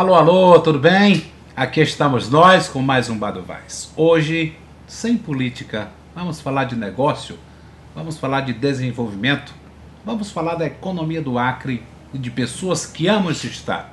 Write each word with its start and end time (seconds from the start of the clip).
Alô, 0.00 0.14
alô, 0.14 0.58
tudo 0.60 0.78
bem? 0.78 1.26
Aqui 1.54 1.82
estamos 1.82 2.30
nós 2.30 2.68
com 2.68 2.80
mais 2.80 3.10
um 3.10 3.18
Badovais. 3.18 3.92
Hoje, 3.94 4.56
sem 4.86 5.14
política, 5.14 5.88
vamos 6.14 6.40
falar 6.40 6.64
de 6.64 6.74
negócio, 6.74 7.38
vamos 7.94 8.16
falar 8.16 8.40
de 8.40 8.54
desenvolvimento, 8.54 9.52
vamos 10.02 10.30
falar 10.30 10.54
da 10.54 10.64
economia 10.64 11.20
do 11.20 11.38
Acre 11.38 11.82
e 12.14 12.18
de 12.18 12.30
pessoas 12.30 12.86
que 12.86 13.08
amam 13.08 13.30
esse 13.30 13.46
estado. 13.46 13.88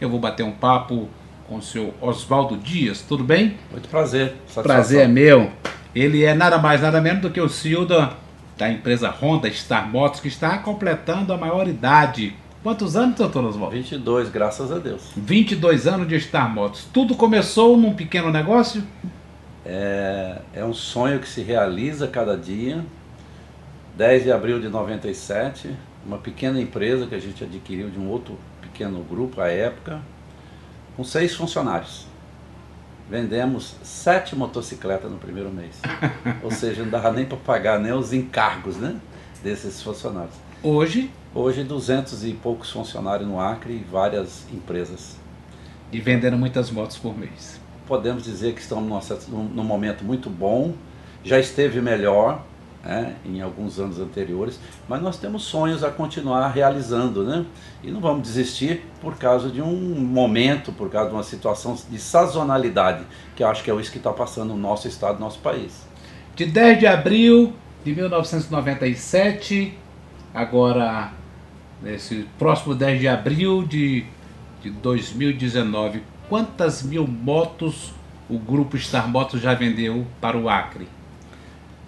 Eu 0.00 0.08
vou 0.08 0.20
bater 0.20 0.44
um 0.44 0.52
papo 0.52 1.08
com 1.48 1.56
o 1.56 1.62
senhor 1.62 1.94
Oswaldo 2.00 2.56
Dias, 2.56 3.02
tudo 3.02 3.24
bem? 3.24 3.56
Muito 3.72 3.88
prazer. 3.88 4.36
Satisfação. 4.46 4.62
Prazer 4.62 5.00
é 5.00 5.08
meu. 5.08 5.50
Ele 5.92 6.22
é 6.22 6.32
nada 6.32 6.58
mais, 6.58 6.80
nada 6.80 7.00
menos 7.00 7.22
do 7.22 7.30
que 7.30 7.40
o 7.40 7.48
CEO 7.48 7.84
da, 7.84 8.12
da 8.56 8.70
empresa 8.70 9.10
Honda 9.10 9.50
Star 9.50 9.90
Motors, 9.90 10.20
que 10.20 10.28
está 10.28 10.58
completando 10.58 11.32
a 11.32 11.36
maior 11.36 11.66
idade. 11.66 12.36
Quantos 12.62 12.94
anos, 12.94 13.16
doutor 13.16 13.42
Oswaldo? 13.46 13.74
22, 13.74 14.28
graças 14.28 14.70
a 14.70 14.78
Deus. 14.78 15.12
22 15.16 15.86
anos 15.86 16.06
de 16.06 16.20
Star 16.20 16.52
Motors. 16.52 16.86
Tudo 16.92 17.14
começou 17.14 17.74
num 17.74 17.94
pequeno 17.94 18.30
negócio? 18.30 18.82
É, 19.64 20.42
é 20.52 20.62
um 20.62 20.74
sonho 20.74 21.20
que 21.20 21.28
se 21.28 21.40
realiza 21.40 22.06
cada 22.06 22.36
dia. 22.36 22.84
10 23.96 24.24
de 24.24 24.32
abril 24.32 24.60
de 24.60 24.68
97, 24.68 25.74
uma 26.04 26.18
pequena 26.18 26.60
empresa 26.60 27.06
que 27.06 27.14
a 27.14 27.18
gente 27.18 27.42
adquiriu 27.42 27.88
de 27.88 27.98
um 27.98 28.08
outro 28.08 28.38
pequeno 28.60 29.02
grupo 29.04 29.40
à 29.40 29.48
época, 29.48 30.00
com 30.96 31.02
seis 31.02 31.34
funcionários. 31.34 32.06
Vendemos 33.08 33.74
sete 33.82 34.36
motocicletas 34.36 35.10
no 35.10 35.16
primeiro 35.16 35.50
mês. 35.50 35.80
Ou 36.44 36.50
seja, 36.50 36.82
não 36.82 36.90
dava 36.90 37.10
nem 37.10 37.24
para 37.24 37.38
pagar 37.38 37.80
nem 37.80 37.92
os 37.92 38.12
encargos 38.12 38.76
né, 38.76 38.96
desses 39.42 39.82
funcionários. 39.82 40.34
Hoje, 40.62 41.10
Hoje, 41.32 41.62
200 41.62 42.24
e 42.24 42.32
poucos 42.32 42.72
funcionários 42.72 43.28
no 43.28 43.38
Acre 43.38 43.72
e 43.74 43.86
várias 43.88 44.44
empresas. 44.52 45.16
e 45.92 46.00
vendendo 46.00 46.36
muitas 46.36 46.72
motos 46.72 46.98
por 46.98 47.16
mês. 47.16 47.60
podemos 47.86 48.24
dizer 48.24 48.52
que 48.54 48.60
estamos 48.60 49.28
num, 49.28 49.44
num 49.44 49.64
momento 49.64 50.04
muito 50.04 50.28
bom, 50.28 50.74
já 51.24 51.38
esteve 51.38 51.80
melhor 51.80 52.44
né, 52.84 53.14
em 53.24 53.40
alguns 53.40 53.78
anos 53.78 54.00
anteriores, 54.00 54.58
mas 54.88 55.00
nós 55.02 55.18
temos 55.18 55.42
sonhos 55.42 55.84
a 55.84 55.90
continuar 55.90 56.48
realizando, 56.48 57.24
né? 57.24 57.44
E 57.82 57.90
não 57.90 58.00
vamos 58.00 58.22
desistir 58.22 58.84
por 59.00 59.16
causa 59.16 59.50
de 59.50 59.60
um 59.62 60.00
momento, 60.00 60.72
por 60.72 60.90
causa 60.90 61.10
de 61.10 61.14
uma 61.14 61.24
situação 61.24 61.76
de 61.88 61.98
sazonalidade, 61.98 63.04
que 63.36 63.42
eu 63.42 63.48
acho 63.48 63.62
que 63.62 63.70
é 63.70 63.74
isso 63.76 63.92
que 63.92 63.98
está 63.98 64.12
passando 64.12 64.50
no 64.50 64.56
nosso 64.56 64.88
estado, 64.88 65.14
no 65.14 65.26
nosso 65.26 65.38
país. 65.38 65.86
De 66.34 66.46
10 66.46 66.80
de 66.80 66.86
abril 66.86 67.52
de 67.84 67.94
1997, 67.94 69.78
agora 70.32 71.19
nesse 71.82 72.26
próximo 72.38 72.74
10 72.74 73.00
de 73.00 73.08
abril 73.08 73.62
de, 73.62 74.04
de 74.62 74.70
2019, 74.70 76.02
quantas 76.28 76.82
mil 76.82 77.06
motos 77.06 77.92
o 78.28 78.38
grupo 78.38 78.76
Star 78.76 79.08
Motos 79.08 79.40
já 79.40 79.54
vendeu 79.54 80.06
para 80.20 80.36
o 80.36 80.48
Acre? 80.48 80.86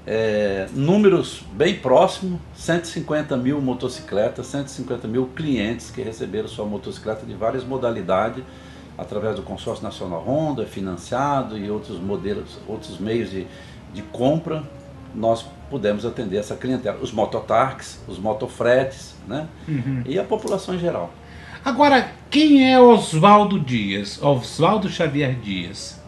É, 0.05 0.67
números 0.73 1.45
bem 1.53 1.77
próximos, 1.77 2.41
150 2.57 3.37
mil 3.37 3.61
motocicletas, 3.61 4.47
150 4.47 5.07
mil 5.07 5.27
clientes 5.27 5.91
que 5.91 6.03
receberam 6.03 6.49
sua 6.49 6.67
motocicleta 6.67 7.25
de 7.25 7.35
várias 7.35 7.63
modalidades, 7.63 8.43
através 8.99 9.37
do 9.37 9.43
consórcio 9.43 9.85
nacional 9.85 10.25
Honda, 10.27 10.67
financiado 10.67 11.57
e 11.57 11.71
outros 11.71 12.01
modelos, 12.01 12.59
outros 12.67 12.99
meios 12.99 13.31
de, 13.31 13.47
de 13.95 14.03
compra, 14.03 14.65
nós 15.15 15.45
pudemos 15.71 16.05
atender 16.05 16.39
essa 16.39 16.56
clientela. 16.56 16.99
Os 17.00 17.12
mototarques, 17.12 18.00
os 18.06 18.19
motofretes, 18.19 19.15
né? 19.27 19.47
E 20.06 20.19
a 20.19 20.25
população 20.25 20.75
em 20.75 20.78
geral. 20.78 21.12
Agora, 21.65 22.11
quem 22.31 22.73
é 22.73 22.81
Oswaldo 22.81 23.59
Dias? 23.59 24.21
Oswaldo 24.23 24.89
Xavier 24.89 25.34
Dias. 25.34 26.00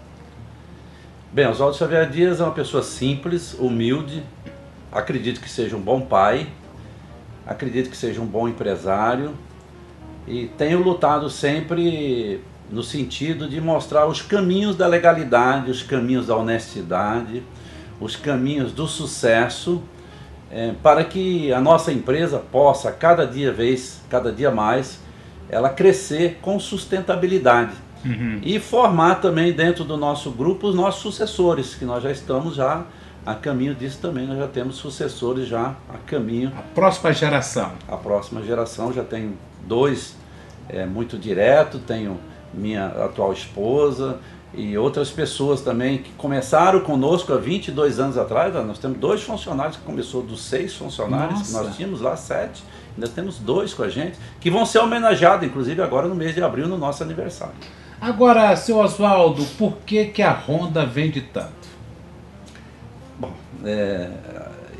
Bem, 1.32 1.46
Oswaldo 1.46 1.76
Xavier 1.76 2.08
Dias 2.10 2.40
é 2.40 2.44
uma 2.44 2.52
pessoa 2.52 2.82
simples, 2.82 3.54
humilde, 3.58 4.22
acredito 4.90 5.40
que 5.40 5.48
seja 5.48 5.76
um 5.76 5.80
bom 5.80 6.00
pai, 6.00 6.48
acredito 7.46 7.90
que 7.90 7.96
seja 7.96 8.20
um 8.20 8.26
bom 8.26 8.48
empresário 8.48 9.34
e 10.26 10.46
tenho 10.56 10.82
lutado 10.82 11.28
sempre 11.28 12.40
no 12.70 12.82
sentido 12.82 13.48
de 13.48 13.60
mostrar 13.60 14.06
os 14.06 14.22
caminhos 14.22 14.76
da 14.76 14.86
legalidade, 14.86 15.70
os 15.70 15.82
caminhos 15.82 16.26
da 16.26 16.36
honestidade, 16.36 17.42
os 18.00 18.16
caminhos 18.16 18.72
do 18.72 18.86
sucesso, 18.86 19.82
eh, 20.50 20.74
para 20.82 21.04
que 21.04 21.52
a 21.52 21.60
nossa 21.60 21.92
empresa 21.92 22.38
possa 22.38 22.90
cada 22.92 23.26
dia 23.26 23.52
vez, 23.52 24.00
cada 24.08 24.32
dia 24.32 24.50
mais, 24.50 25.00
ela 25.48 25.68
crescer 25.68 26.38
com 26.40 26.58
sustentabilidade 26.58 27.72
e 28.42 28.58
formar 28.58 29.16
também 29.16 29.52
dentro 29.52 29.82
do 29.82 29.96
nosso 29.96 30.30
grupo 30.30 30.68
os 30.68 30.74
nossos 30.74 31.00
sucessores, 31.00 31.74
que 31.74 31.84
nós 31.86 32.02
já 32.02 32.10
estamos 32.10 32.54
já 32.54 32.84
a 33.24 33.34
caminho 33.34 33.74
disso 33.74 33.98
também, 34.00 34.26
nós 34.26 34.36
já 34.36 34.46
temos 34.46 34.76
sucessores 34.76 35.48
já 35.48 35.74
a 35.88 35.96
caminho. 36.06 36.52
A 36.56 36.62
próxima 36.74 37.12
geração. 37.12 37.72
A 37.88 37.96
próxima 37.96 38.42
geração 38.42 38.92
já 38.92 39.02
tenho 39.02 39.38
dois 39.66 40.14
é, 40.68 40.84
muito 40.84 41.16
direto, 41.16 41.78
tenho 41.78 42.18
minha 42.52 42.86
atual 42.86 43.32
esposa 43.32 44.18
e 44.56 44.76
outras 44.78 45.10
pessoas 45.10 45.60
também 45.60 45.98
que 45.98 46.10
começaram 46.12 46.80
conosco 46.80 47.32
há 47.32 47.36
22 47.36 47.98
anos 47.98 48.16
atrás. 48.16 48.54
Nós 48.54 48.78
temos 48.78 48.98
dois 48.98 49.22
funcionários 49.22 49.76
que 49.76 49.82
começou 49.82 50.22
dos 50.22 50.42
seis 50.42 50.74
funcionários, 50.74 51.42
que 51.42 51.52
Nossa. 51.52 51.64
nós 51.64 51.76
tínhamos 51.76 52.00
lá 52.00 52.16
sete, 52.16 52.62
ainda 52.94 53.08
temos 53.08 53.38
dois 53.38 53.74
com 53.74 53.82
a 53.82 53.88
gente, 53.88 54.18
que 54.40 54.50
vão 54.50 54.64
ser 54.64 54.78
homenageados, 54.78 55.46
inclusive 55.46 55.82
agora 55.82 56.06
no 56.06 56.14
mês 56.14 56.34
de 56.34 56.42
abril, 56.42 56.68
no 56.68 56.78
nosso 56.78 57.02
aniversário. 57.02 57.54
Agora, 58.00 58.54
seu 58.56 58.78
Oswaldo, 58.78 59.44
por 59.58 59.78
que, 59.86 60.06
que 60.06 60.22
a 60.22 60.32
Honda 60.32 60.84
vende 60.84 61.20
tanto? 61.20 61.64
Bom, 63.18 63.32
é, 63.64 64.10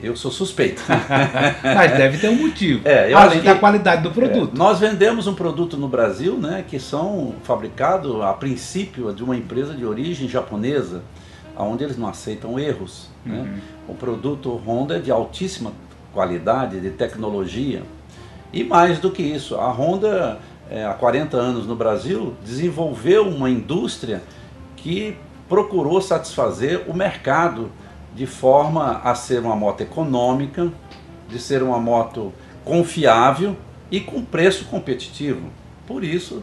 eu 0.07 0.17
sou 0.17 0.31
suspeito. 0.31 0.83
Mas 1.63 1.93
deve 1.97 2.19
ter 2.19 2.29
um 2.29 2.37
motivo. 2.47 2.87
É, 2.87 3.13
além 3.13 3.39
acho 3.39 3.43
da 3.43 3.55
que- 3.55 3.61
qualidade 3.61 4.03
do 4.03 4.11
produto. 4.11 4.55
É, 4.55 4.59
nós 4.59 4.79
vendemos 4.79 5.27
um 5.27 5.35
produto 5.35 5.77
no 5.77 5.89
Brasil, 5.89 6.37
né, 6.37 6.65
que 6.67 6.79
são 6.79 7.35
fabricados 7.45 8.21
a 8.23 8.33
princípio 8.33 9.13
de 9.13 9.23
uma 9.23 9.37
empresa 9.37 9.75
de 9.75 9.85
origem 9.85 10.29
japonesa, 10.29 11.03
onde 11.57 11.85
eles 11.85 11.97
não 11.97 12.09
aceitam 12.09 12.59
erros. 12.59 13.09
Né? 13.25 13.61
O 13.89 13.95
produto 13.95 14.51
Honda 14.67 14.97
é 14.97 14.99
de 14.99 15.11
altíssima 15.11 15.73
qualidade, 16.13 16.81
de 16.81 16.91
tecnologia. 16.91 17.83
E 18.53 18.63
mais 18.63 18.99
do 18.99 19.11
que 19.11 19.23
isso, 19.23 19.57
a 19.57 19.71
Honda, 19.71 20.39
é, 20.71 20.85
há 20.85 20.95
40 20.95 21.37
anos 21.37 21.67
no 21.67 21.75
Brasil, 21.75 22.35
desenvolveu 22.45 23.29
uma 23.29 23.51
indústria 23.51 24.23
que 24.77 25.17
procurou 25.49 26.01
satisfazer 26.01 26.85
o 26.89 26.95
mercado 26.95 27.71
de 28.15 28.27
forma 28.27 29.01
a 29.03 29.15
ser 29.15 29.41
uma 29.41 29.57
moto 29.57 29.81
econômica, 29.81 30.71
de 31.29 31.39
ser 31.39 31.63
uma 31.63 31.79
moto 31.79 32.33
confiável 32.65 33.57
e 33.91 34.01
com 34.01 34.25
preço 34.25 34.67
competitivo. 34.67 35.49
Por 35.87 36.05
isso, 36.05 36.43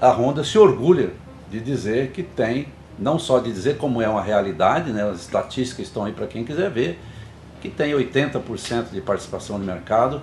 a 0.00 0.10
Honda 0.10 0.44
se 0.44 0.58
orgulha 0.58 1.10
de 1.50 1.60
dizer 1.60 2.10
que 2.10 2.22
tem, 2.22 2.68
não 2.98 3.18
só 3.18 3.38
de 3.38 3.50
dizer 3.52 3.76
como 3.76 4.00
é 4.00 4.08
uma 4.08 4.22
realidade, 4.22 4.92
né, 4.92 5.02
as 5.08 5.20
estatísticas 5.20 5.86
estão 5.86 6.04
aí 6.04 6.12
para 6.12 6.26
quem 6.26 6.44
quiser 6.44 6.70
ver, 6.70 6.98
que 7.60 7.68
tem 7.68 7.92
80% 7.92 8.90
de 8.90 9.00
participação 9.00 9.58
no 9.58 9.64
mercado, 9.64 10.22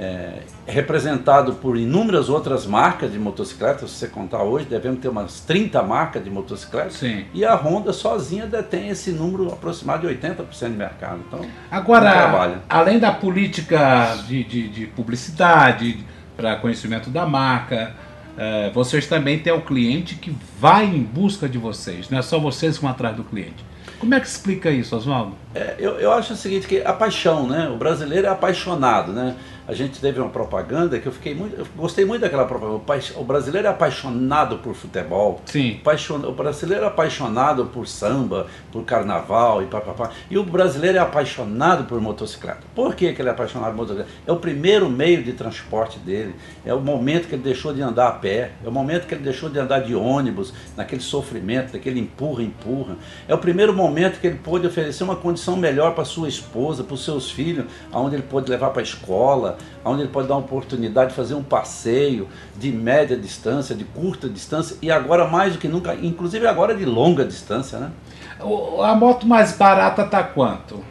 é, 0.00 0.40
representado 0.66 1.52
por 1.54 1.76
inúmeras 1.76 2.30
outras 2.30 2.66
marcas 2.66 3.12
de 3.12 3.18
motocicletas. 3.18 3.90
Se 3.90 3.98
você 3.98 4.08
contar 4.08 4.42
hoje, 4.42 4.64
devemos 4.64 5.00
ter 5.00 5.08
umas 5.08 5.40
30 5.40 5.82
marcas 5.82 6.24
de 6.24 6.30
motocicletas. 6.30 6.94
Sim. 6.94 7.26
E 7.34 7.44
a 7.44 7.54
Honda 7.54 7.92
sozinha 7.92 8.46
detém 8.46 8.88
esse 8.88 9.10
número 9.12 9.52
aproximado 9.52 10.08
de 10.08 10.14
80% 10.14 10.70
de 10.70 10.76
mercado. 10.76 11.20
Então, 11.28 11.44
Agora, 11.70 12.62
além 12.66 12.98
da 12.98 13.12
política 13.12 14.16
de, 14.26 14.42
de, 14.42 14.68
de 14.68 14.86
publicidade, 14.86 16.02
para 16.34 16.56
conhecimento 16.56 17.10
da 17.10 17.26
marca, 17.26 17.92
eh, 18.38 18.70
vocês 18.72 19.06
também 19.06 19.38
têm 19.38 19.52
o 19.52 19.60
cliente 19.60 20.14
que 20.14 20.34
vai 20.58 20.86
em 20.86 21.02
busca 21.02 21.46
de 21.46 21.58
vocês, 21.58 22.08
não 22.08 22.18
é 22.18 22.22
só 22.22 22.38
vocês 22.38 22.76
que 22.76 22.82
vão 22.82 22.90
atrás 22.90 23.14
do 23.14 23.22
cliente. 23.22 23.62
Como 23.98 24.14
é 24.14 24.20
que 24.20 24.26
explica 24.26 24.70
isso, 24.70 24.96
Oswaldo? 24.96 25.34
É, 25.54 25.74
eu, 25.78 25.92
eu 26.00 26.10
acho 26.10 26.32
o 26.32 26.36
seguinte, 26.36 26.66
que 26.66 26.80
a 26.80 26.92
paixão, 26.92 27.46
né? 27.46 27.68
O 27.68 27.76
brasileiro 27.76 28.26
é 28.26 28.30
apaixonado, 28.30 29.12
né? 29.12 29.36
A 29.68 29.72
gente 29.74 30.00
teve 30.00 30.18
uma 30.20 30.30
propaganda 30.30 30.98
que 30.98 31.06
eu 31.06 31.12
fiquei 31.12 31.34
muito. 31.34 31.56
Eu 31.56 31.66
gostei 31.76 32.04
muito 32.04 32.22
daquela 32.22 32.44
propaganda. 32.44 32.80
O, 33.16 33.24
brasileiro 33.24 33.66
é 33.68 33.70
apaixonado 33.70 34.58
por 34.58 34.74
futebol. 34.74 35.40
Sim. 35.46 35.78
Apaixon- 35.80 36.26
O 36.26 36.32
brasileiro 36.32 36.84
é 36.84 36.88
apaixonado 36.88 37.66
por 37.66 37.86
samba, 37.86 38.46
por 38.72 38.84
carnaval 38.84 39.62
e 39.62 39.66
papapá. 39.66 40.10
E 40.30 40.36
o 40.36 40.42
brasileiro 40.42 40.98
é 40.98 41.00
apaixonado 41.00 41.84
por 41.84 42.00
motocicleta. 42.00 42.60
Por 42.74 42.94
que, 42.94 43.12
que 43.12 43.22
ele 43.22 43.28
é 43.28 43.32
apaixonado 43.32 43.70
por 43.70 43.76
motocicleta? 43.78 44.10
É 44.26 44.32
o 44.32 44.36
primeiro 44.36 44.88
meio 44.88 45.22
de 45.22 45.32
transporte 45.34 45.98
dele. 45.98 46.34
É 46.64 46.74
o 46.74 46.80
momento 46.80 47.28
que 47.28 47.34
ele 47.34 47.42
deixou 47.42 47.72
de 47.72 47.80
andar 47.82 48.08
a 48.08 48.12
pé. 48.12 48.52
É 48.64 48.68
o 48.68 48.72
momento 48.72 49.06
que 49.06 49.14
ele 49.14 49.22
deixou 49.22 49.48
de 49.48 49.58
andar 49.58 49.80
de 49.80 49.94
ônibus, 49.94 50.52
naquele 50.76 51.00
sofrimento, 51.02 51.72
daquele 51.72 52.00
empurra, 52.00 52.42
empurra. 52.42 52.96
É 53.28 53.34
o 53.34 53.38
primeiro 53.38 53.72
momento 53.72 54.20
que 54.20 54.26
ele 54.26 54.38
pôde 54.42 54.66
oferecer 54.66 55.04
uma 55.04 55.16
condição 55.16 55.56
melhor 55.56 55.94
para 55.94 56.04
sua 56.04 56.28
esposa, 56.28 56.82
para 56.82 56.94
os 56.94 57.04
seus 57.04 57.30
filhos, 57.30 57.66
aonde 57.92 58.16
ele 58.16 58.22
pode 58.22 58.50
levar 58.50 58.70
para 58.70 58.80
a 58.80 58.82
escola, 58.82 59.49
onde 59.84 60.02
ele 60.02 60.10
pode 60.10 60.28
dar 60.28 60.34
uma 60.34 60.40
oportunidade 60.40 61.10
de 61.10 61.16
fazer 61.16 61.34
um 61.34 61.42
passeio 61.42 62.28
de 62.56 62.70
média 62.70 63.16
distância, 63.16 63.74
de 63.74 63.84
curta 63.84 64.28
distância 64.28 64.76
e 64.82 64.90
agora 64.90 65.26
mais 65.26 65.54
do 65.54 65.58
que 65.58 65.68
nunca, 65.68 65.94
inclusive 65.94 66.46
agora 66.46 66.74
de 66.74 66.84
longa 66.84 67.24
distância, 67.24 67.78
né? 67.78 67.90
A 68.82 68.94
moto 68.94 69.26
mais 69.26 69.52
barata 69.52 70.04
tá 70.04 70.22
quanto? 70.22 70.82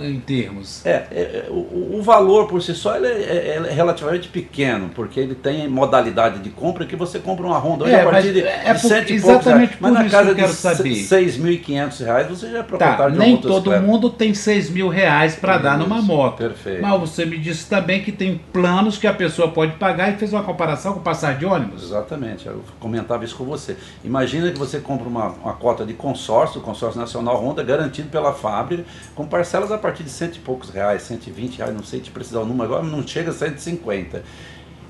Em 0.00 0.20
termos. 0.20 0.84
É, 0.84 0.90
é, 0.90 1.44
é, 1.46 1.46
o, 1.50 1.98
o 1.98 2.02
valor 2.02 2.46
por 2.46 2.62
si 2.62 2.74
só 2.74 2.96
ele 2.96 3.06
é, 3.06 3.10
é- 3.10 3.66
é 3.68 3.72
relativamente 3.72 4.28
pequeno, 4.28 4.90
porque 4.94 5.18
ele 5.20 5.34
tem 5.34 5.68
modalidade 5.68 6.38
de 6.40 6.50
compra 6.50 6.84
que 6.86 6.96
você 6.96 7.18
compra 7.18 7.46
uma 7.46 7.58
Honda 7.58 7.84
hoje 7.84 7.94
É, 7.94 8.02
a 8.02 8.10
partir 8.10 8.32
de, 8.32 8.40
é 8.42 8.72
de 8.72 8.80
cento 8.80 9.10
e 9.10 9.20
poucos 9.20 9.46
exatamente 9.46 9.68
reais. 9.70 9.80
Mas 9.80 9.90
por 9.92 9.98
na 9.98 10.06
isso 10.06 10.10
casa 10.16 10.24
que 10.26 10.30
eu 10.32 10.36
quero 10.36 10.48
de 10.52 10.54
saber. 10.58 10.90
6.500 10.94 12.04
reais 12.04 12.28
você 12.28 12.50
já 12.50 12.58
é 12.58 12.60
Tá, 12.60 12.64
proprietário 12.64 13.12
de 13.12 13.18
uma 13.18 13.24
nem 13.26 13.36
todo 13.36 13.70
mundo 13.80 14.10
tem 14.10 14.34
6 14.34 14.70
mil 14.70 14.88
reais 14.88 15.34
para 15.36 15.58
dar 15.58 15.78
numa 15.78 16.00
moto. 16.02 16.36
perfeito. 16.38 16.82
Mas 16.82 17.00
você 17.00 17.24
me 17.26 17.38
disse 17.38 17.68
também 17.68 18.02
que 18.02 18.12
tem 18.12 18.40
planos 18.52 18.96
que 18.98 19.06
a 19.06 19.12
pessoa 19.12 19.48
pode 19.48 19.72
pagar 19.72 20.12
e 20.12 20.16
fez 20.16 20.32
uma 20.32 20.42
comparação 20.42 20.94
com 20.94 21.00
passar 21.00 21.36
de 21.38 21.44
ônibus. 21.46 21.82
Exatamente, 21.84 22.46
eu 22.46 22.62
comentava 22.78 23.24
isso 23.24 23.36
com 23.36 23.44
você. 23.44 23.76
Imagina 24.04 24.50
que 24.50 24.58
você 24.58 24.78
compra 24.80 25.08
uma, 25.08 25.28
uma 25.28 25.52
cota 25.54 25.84
de 25.84 25.94
consórcio, 25.94 26.60
o 26.60 26.64
consórcio 26.64 27.00
nacional 27.00 27.36
Honda, 27.42 27.62
garantido 27.62 28.08
pela 28.08 28.32
fábrica, 28.32 28.84
com 29.14 29.26
parcelas 29.26 29.72
a 29.72 29.78
partir 29.80 30.04
de 30.04 30.10
cento 30.10 30.36
e 30.36 30.40
poucos 30.40 30.70
reais, 30.70 31.02
120 31.02 31.58
reais, 31.58 31.74
não 31.74 31.82
sei 31.82 32.00
te 32.00 32.10
precisar 32.10 32.40
o 32.40 32.46
número 32.46 32.64
agora, 32.64 32.82
não 32.82 33.06
chega 33.06 33.30
a 33.30 33.34
150. 33.34 34.22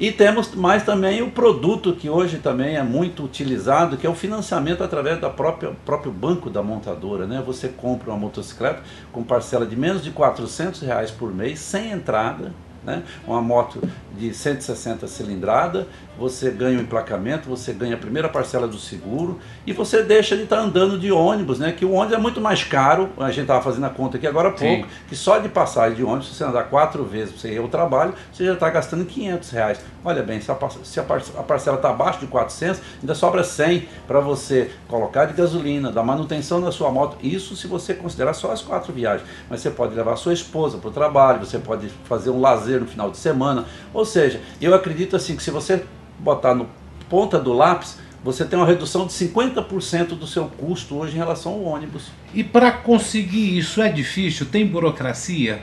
E 0.00 0.10
temos 0.10 0.54
mais 0.54 0.82
também 0.82 1.20
o 1.20 1.30
produto 1.30 1.92
que 1.92 2.08
hoje 2.08 2.38
também 2.38 2.76
é 2.76 2.82
muito 2.82 3.22
utilizado, 3.22 3.98
que 3.98 4.06
é 4.06 4.10
o 4.10 4.14
financiamento 4.14 4.82
através 4.82 5.20
do 5.20 5.28
próprio 5.28 6.10
banco 6.10 6.48
da 6.48 6.62
montadora. 6.62 7.26
Né? 7.26 7.42
Você 7.44 7.68
compra 7.68 8.10
uma 8.10 8.18
motocicleta 8.18 8.82
com 9.12 9.22
parcela 9.22 9.66
de 9.66 9.76
menos 9.76 10.02
de 10.02 10.10
400 10.10 10.80
reais 10.80 11.10
por 11.10 11.30
mês, 11.34 11.58
sem 11.58 11.90
entrada, 11.90 12.50
né? 12.82 13.02
uma 13.26 13.42
moto 13.42 13.78
de 14.16 14.32
160 14.32 15.06
cilindrada, 15.06 15.86
você 16.20 16.50
ganha 16.50 16.78
o 16.78 16.82
emplacamento, 16.82 17.48
você 17.48 17.72
ganha 17.72 17.94
a 17.94 17.98
primeira 17.98 18.28
parcela 18.28 18.68
do 18.68 18.78
seguro 18.78 19.40
e 19.66 19.72
você 19.72 20.02
deixa 20.02 20.36
de 20.36 20.42
estar 20.42 20.58
andando 20.58 20.98
de 20.98 21.10
ônibus, 21.10 21.58
né? 21.58 21.72
Que 21.72 21.84
o 21.86 21.92
ônibus 21.92 22.16
é 22.16 22.20
muito 22.20 22.40
mais 22.42 22.62
caro, 22.62 23.08
a 23.18 23.28
gente 23.30 23.40
estava 23.42 23.62
fazendo 23.62 23.86
a 23.86 23.88
conta 23.90 24.18
aqui 24.18 24.26
agora 24.26 24.48
há 24.48 24.52
pouco, 24.52 24.82
Sim. 24.82 24.84
que 25.08 25.16
só 25.16 25.38
de 25.38 25.48
passagem 25.48 25.96
de 25.96 26.04
ônibus, 26.04 26.28
se 26.28 26.34
você 26.34 26.44
andar 26.44 26.64
quatro 26.64 27.02
vezes 27.04 27.30
para 27.32 27.40
você 27.40 27.54
ir 27.54 27.58
ao 27.58 27.68
trabalho, 27.68 28.12
você 28.30 28.44
já 28.44 28.52
está 28.52 28.68
gastando 28.68 29.04
500 29.06 29.50
reais. 29.50 29.80
Olha 30.04 30.22
bem, 30.22 30.40
se 30.40 30.50
a, 30.52 30.56
se 30.84 31.00
a 31.00 31.02
par- 31.02 31.22
a 31.38 31.42
parcela 31.42 31.76
está 31.76 31.88
abaixo 31.88 32.20
de 32.20 32.26
400, 32.26 32.80
ainda 33.00 33.14
sobra 33.14 33.42
100 33.42 33.88
para 34.06 34.20
você 34.20 34.70
colocar 34.88 35.24
de 35.24 35.32
gasolina, 35.32 35.90
da 35.90 36.02
manutenção 36.02 36.60
da 36.60 36.70
sua 36.70 36.90
moto. 36.90 37.16
Isso 37.22 37.56
se 37.56 37.66
você 37.66 37.94
considerar 37.94 38.34
só 38.34 38.52
as 38.52 38.60
quatro 38.60 38.92
viagens. 38.92 39.26
Mas 39.48 39.60
você 39.60 39.70
pode 39.70 39.94
levar 39.94 40.16
sua 40.16 40.34
esposa 40.34 40.76
para 40.76 40.88
o 40.88 40.92
trabalho, 40.92 41.40
você 41.40 41.58
pode 41.58 41.88
fazer 42.04 42.28
um 42.30 42.40
lazer 42.40 42.80
no 42.80 42.86
final 42.86 43.10
de 43.10 43.16
semana. 43.16 43.64
Ou 43.94 44.04
seja, 44.04 44.40
eu 44.60 44.74
acredito 44.74 45.16
assim 45.16 45.34
que 45.36 45.42
se 45.42 45.50
você 45.50 45.82
botar 46.22 46.54
no 46.54 46.68
ponta 47.08 47.38
do 47.38 47.52
lápis, 47.52 47.98
você 48.22 48.44
tem 48.44 48.58
uma 48.58 48.66
redução 48.66 49.06
de 49.06 49.12
50% 49.12 50.08
do 50.08 50.26
seu 50.26 50.46
custo 50.46 50.96
hoje 50.96 51.14
em 51.14 51.18
relação 51.18 51.52
ao 51.52 51.62
ônibus. 51.62 52.10
E 52.34 52.44
para 52.44 52.70
conseguir 52.70 53.58
isso 53.58 53.80
é 53.80 53.88
difícil? 53.88 54.46
Tem 54.46 54.66
burocracia? 54.66 55.62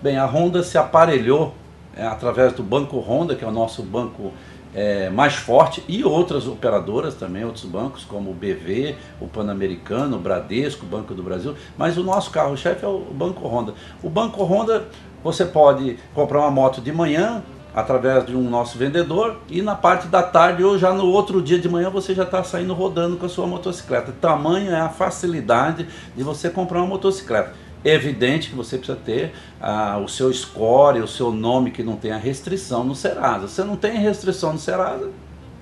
Bem, 0.00 0.16
a 0.16 0.24
Honda 0.24 0.62
se 0.62 0.78
aparelhou 0.78 1.54
é, 1.96 2.06
através 2.06 2.52
do 2.52 2.62
Banco 2.62 2.98
Honda, 2.98 3.34
que 3.34 3.44
é 3.44 3.48
o 3.48 3.52
nosso 3.52 3.82
banco 3.82 4.32
é, 4.74 5.10
mais 5.10 5.34
forte, 5.34 5.82
e 5.86 6.02
outras 6.02 6.46
operadoras 6.46 7.14
também, 7.14 7.44
outros 7.44 7.64
bancos, 7.64 8.04
como 8.04 8.30
o 8.30 8.34
BV, 8.34 8.96
o 9.20 9.28
Pan-Americano, 9.28 10.16
o 10.16 10.20
Bradesco, 10.20 10.86
o 10.86 10.88
Banco 10.88 11.14
do 11.14 11.22
Brasil, 11.22 11.54
mas 11.76 11.98
o 11.98 12.02
nosso 12.02 12.30
carro-chefe 12.30 12.84
é 12.84 12.88
o 12.88 13.00
Banco 13.00 13.46
Honda. 13.46 13.74
O 14.02 14.08
Banco 14.08 14.42
Honda, 14.44 14.88
você 15.22 15.44
pode 15.44 15.98
comprar 16.14 16.40
uma 16.40 16.50
moto 16.50 16.80
de 16.80 16.90
manhã, 16.90 17.42
através 17.74 18.26
de 18.26 18.36
um 18.36 18.48
nosso 18.48 18.76
vendedor 18.78 19.38
e 19.48 19.62
na 19.62 19.74
parte 19.74 20.06
da 20.08 20.22
tarde 20.22 20.62
ou 20.62 20.78
já 20.78 20.92
no 20.92 21.06
outro 21.06 21.40
dia 21.40 21.58
de 21.58 21.68
manhã 21.68 21.88
você 21.90 22.14
já 22.14 22.24
está 22.24 22.42
saindo 22.44 22.74
rodando 22.74 23.16
com 23.16 23.26
a 23.26 23.28
sua 23.28 23.46
motocicleta. 23.46 24.12
Tamanho 24.20 24.70
é 24.72 24.80
a 24.80 24.88
facilidade 24.88 25.86
de 26.16 26.22
você 26.22 26.50
comprar 26.50 26.78
uma 26.80 26.86
motocicleta. 26.88 27.54
É 27.84 27.94
evidente 27.94 28.50
que 28.50 28.54
você 28.54 28.76
precisa 28.76 28.98
ter 29.04 29.32
ah, 29.60 29.98
o 29.98 30.08
seu 30.08 30.32
score, 30.32 31.00
o 31.00 31.08
seu 31.08 31.32
nome 31.32 31.70
que 31.70 31.82
não 31.82 31.96
tenha 31.96 32.16
restrição 32.16 32.84
no 32.84 32.94
Serasa. 32.94 33.48
Se 33.48 33.54
você 33.54 33.64
não 33.64 33.74
tem 33.76 33.98
restrição 33.98 34.52
no 34.52 34.58
Serasa, 34.58 35.10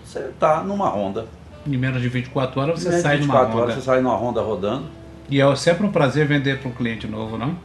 você 0.05 0.19
está 0.19 0.63
numa 0.63 0.89
Honda. 0.89 1.27
Em 1.67 1.77
menos 1.77 2.03
de 2.03 2.09
24 2.09 2.61
horas 2.61 2.83
você 2.83 2.89
Em 2.89 3.01
sai 3.01 3.19
numa 3.19 3.35
24 3.35 3.47
Honda. 3.53 3.63
horas 3.63 3.75
você 3.77 3.81
sai 3.81 4.01
numa 4.01 4.17
Honda 4.17 4.43
rodando. 4.43 4.85
E 5.31 5.41
é 5.41 5.57
sempre 5.57 5.87
um 5.87 5.93
prazer 5.93 6.27
vender 6.27 6.59
para 6.59 6.69
um 6.69 6.73
cliente 6.73 7.07
novo, 7.07 7.39
não? 7.39 7.57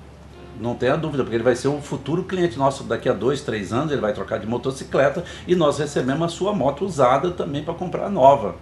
Não 0.60 0.76
tenha 0.76 0.96
dúvida, 0.96 1.24
porque 1.24 1.36
ele 1.36 1.44
vai 1.44 1.56
ser 1.56 1.68
um 1.68 1.82
futuro 1.82 2.24
cliente 2.24 2.58
nosso 2.58 2.84
daqui 2.84 3.10
a 3.10 3.14
dois, 3.14 3.42
três 3.42 3.74
anos, 3.74 3.92
ele 3.92 4.02
vai 4.02 4.14
trocar 4.14 4.40
de 4.40 4.48
motocicleta 4.48 5.24
e 5.48 5.56
nós 5.56 5.80
recebemos 5.80 6.26
a 6.26 6.30
sua 6.30 6.54
moto 6.54 6.86
usada 6.86 7.32
também 7.32 7.64
para 7.64 7.74
comprar 7.74 8.10
nova. 8.10 8.56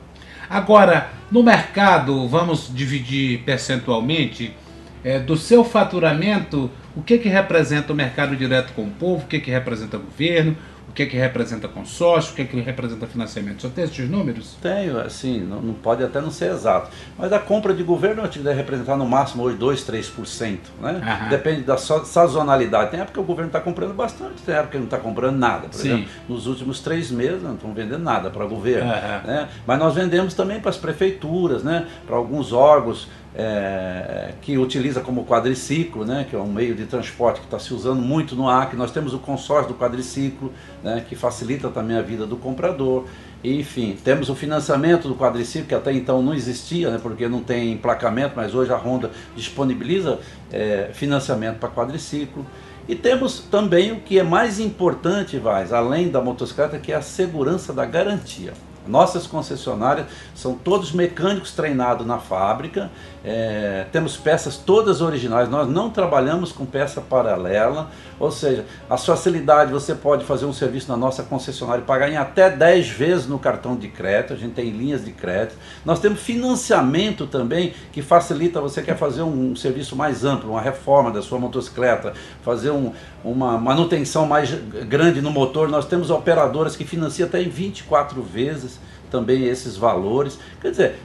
Agora, 0.50 1.10
no 1.32 1.42
mercado, 1.44 2.28
vamos 2.28 2.70
dividir 2.74 3.44
percentualmente, 3.44 4.56
é, 5.04 5.20
do 5.20 5.36
seu 5.36 5.64
faturamento, 5.64 6.70
o 6.96 7.02
que, 7.02 7.18
que 7.18 7.28
representa 7.28 7.92
o 7.92 7.96
mercado 7.96 8.36
direto 8.36 8.74
com 8.74 8.84
o 8.84 8.92
povo, 8.92 9.24
o 9.24 9.28
que, 9.28 9.40
que 9.40 9.52
representa 9.52 9.98
governo, 9.98 10.56
o 10.90 10.94
que, 10.94 11.06
que 11.08 11.18
representa 11.18 11.68
consórcio, 11.68 12.34
o 12.34 12.36
que, 12.36 12.46
que 12.46 12.60
representa 12.62 13.08
financiamento. 13.08 13.64
Só 13.64 13.70
tem 13.70 13.84
esses 13.84 14.08
números? 14.10 14.56
Tenho, 14.62 15.00
assim, 15.00 15.40
não, 15.42 15.60
não 15.62 15.74
pode 15.74 16.04
até 16.04 16.22
não 16.22 16.30
ser 16.30 16.52
exato. 16.52 16.92
Mas 17.18 17.34
a 17.34 17.40
compra 17.40 17.74
de 17.74 17.82
governo 17.82 18.22
deve 18.28 18.54
representar 18.54 18.96
no 18.96 19.06
máximo 19.06 19.44
hoje 19.44 19.58
2, 19.58 19.82
3%. 19.84 20.58
Né? 20.80 21.02
Aham. 21.04 21.30
Depende 21.30 21.62
da 21.62 21.78
sa- 21.78 22.06
sazonalidade. 22.06 22.92
Tem 22.92 23.00
época 23.00 23.14
que 23.14 23.20
o 23.20 23.24
governo 23.24 23.48
está 23.50 23.60
comprando 23.60 23.94
bastante, 23.94 24.42
tem 24.44 24.54
época 24.54 24.72
que 24.74 24.78
não 24.78 24.86
está 24.86 24.98
comprando 24.98 25.36
nada. 25.38 25.68
Por 25.68 25.78
Sim. 25.80 25.88
exemplo, 25.94 26.10
nos 26.30 26.46
últimos 26.46 26.80
três 26.80 27.10
meses 27.10 27.42
não 27.42 27.56
estão 27.56 27.74
vendendo 27.74 28.04
nada 28.04 28.30
para 28.30 28.46
o 28.46 28.50
governo. 28.50 28.92
Aham. 28.92 29.22
né? 29.26 29.50
Mas 29.66 29.80
nós 29.80 29.96
vendemos 29.96 30.34
também 30.36 30.60
para 30.60 30.70
as 30.70 30.78
prefeituras, 30.78 31.64
né? 31.64 31.88
para 32.06 32.16
alguns 32.16 32.54
órgãos 32.54 33.08
é, 33.36 34.34
que 34.42 34.58
utiliza 34.58 35.02
como 35.02 35.26
quadriciclo, 35.26 36.06
né? 36.06 36.26
que 36.30 36.36
é 36.36 36.40
um 36.40 36.52
meio 36.52 36.76
de 36.76 36.86
transporte 36.86 37.40
que 37.40 37.46
está 37.46 37.58
se 37.58 37.74
usando 37.74 38.02
muito 38.02 38.36
no 38.36 38.48
Acre. 38.48 38.78
Nós 38.78 38.92
temos 38.92 39.14
o 39.14 39.20
consórcio 39.20 39.74
do 39.74 39.80
quadriciclo, 39.80 40.54
né? 40.84 41.04
que 41.08 41.16
facilita 41.16 41.70
também 41.70 41.98
a 41.98 42.02
vida 42.02 42.26
do 42.26 42.38
comprador. 42.38 43.06
Enfim, 43.44 43.98
temos 44.04 44.30
o 44.30 44.36
financiamento 44.36 45.08
do 45.08 45.16
quadriciclo, 45.16 45.68
que 45.68 45.76
até 45.76 45.92
então 45.92 46.22
não 46.22 46.34
existia, 46.34 46.92
né? 46.92 47.00
porque 47.02 47.28
não 47.28 47.42
tem 47.42 47.72
emplacamento, 47.74 48.34
mas 48.36 48.54
hoje 48.54 48.72
a 48.72 48.78
Honda 48.78 49.12
disponibiliza 49.36 50.20
é, 50.52 50.92
financiamento 50.94 51.58
para 51.58 51.70
quadriciclo. 51.70 52.46
E 52.88 52.96
temos 52.96 53.40
também 53.40 53.94
o 53.94 54.02
que 54.02 54.20
é 54.20 54.24
mais 54.24 54.60
importante, 54.60 55.38
Vaz, 55.38 55.72
além 55.72 56.10
da 56.10 56.22
motocicleta, 56.22 56.78
que 56.78 56.92
é 56.92 56.96
a 56.96 57.02
segurança 57.02 57.72
da 57.72 57.86
garantia. 57.86 58.54
Nossas 58.88 59.26
concessionárias 59.26 60.08
são 60.36 60.56
todos 60.56 60.92
mecânicos 60.92 61.52
treinados 61.52 62.06
na 62.06 62.18
fábrica, 62.18 62.92
é, 63.24 63.86
temos 63.92 64.18
peças 64.18 64.58
todas 64.58 65.02
originais, 65.02 65.50
nós 65.50 65.70
não 65.70 65.90
trabalhamos 65.90 66.52
com 66.52 66.66
peça 66.66 67.00
paralela, 67.00 67.90
ou 68.20 68.30
seja, 68.30 68.66
a 68.90 68.98
facilidade 68.98 69.72
você 69.72 69.96
pode 69.96 70.26
fazer 70.26 70.46
um 70.46 70.52
serviço 70.52 70.90
na 70.90 70.98
nossa 70.98 71.24
concessionária 71.24 71.82
e 71.82 71.86
pagar 71.86 72.10
em 72.10 72.18
até 72.18 72.50
10 72.50 72.90
vezes 72.90 73.28
no 73.28 73.40
cartão 73.40 73.76
de 73.76 73.88
crédito, 73.88 74.34
a 74.34 74.36
gente 74.36 74.54
tem 74.54 74.70
linhas 74.70 75.04
de 75.06 75.12
crédito. 75.12 75.56
Nós 75.86 76.00
temos 76.00 76.20
financiamento 76.20 77.26
também 77.26 77.74
que 77.94 78.02
facilita, 78.02 78.60
você 78.60 78.82
quer 78.82 78.98
fazer 78.98 79.22
um, 79.22 79.52
um 79.52 79.56
serviço 79.56 79.96
mais 79.96 80.26
amplo, 80.26 80.52
uma 80.52 80.62
reforma 80.62 81.10
da 81.10 81.22
sua 81.22 81.40
motocicleta, 81.40 82.14
fazer 82.42 82.72
um, 82.72 82.92
uma 83.24 83.58
manutenção 83.58 84.26
mais 84.26 84.52
grande 84.52 85.22
no 85.22 85.32
motor, 85.32 85.70
nós 85.70 85.86
temos 85.86 86.10
operadoras 86.10 86.76
que 86.76 86.84
financiam 86.84 87.28
até 87.28 87.42
em 87.42 87.50
24 87.50 88.22
vezes 88.22 88.73
também 89.14 89.44
esses 89.46 89.78
valores. 89.78 90.40
Quer 90.60 90.72
dizer, 90.72 91.00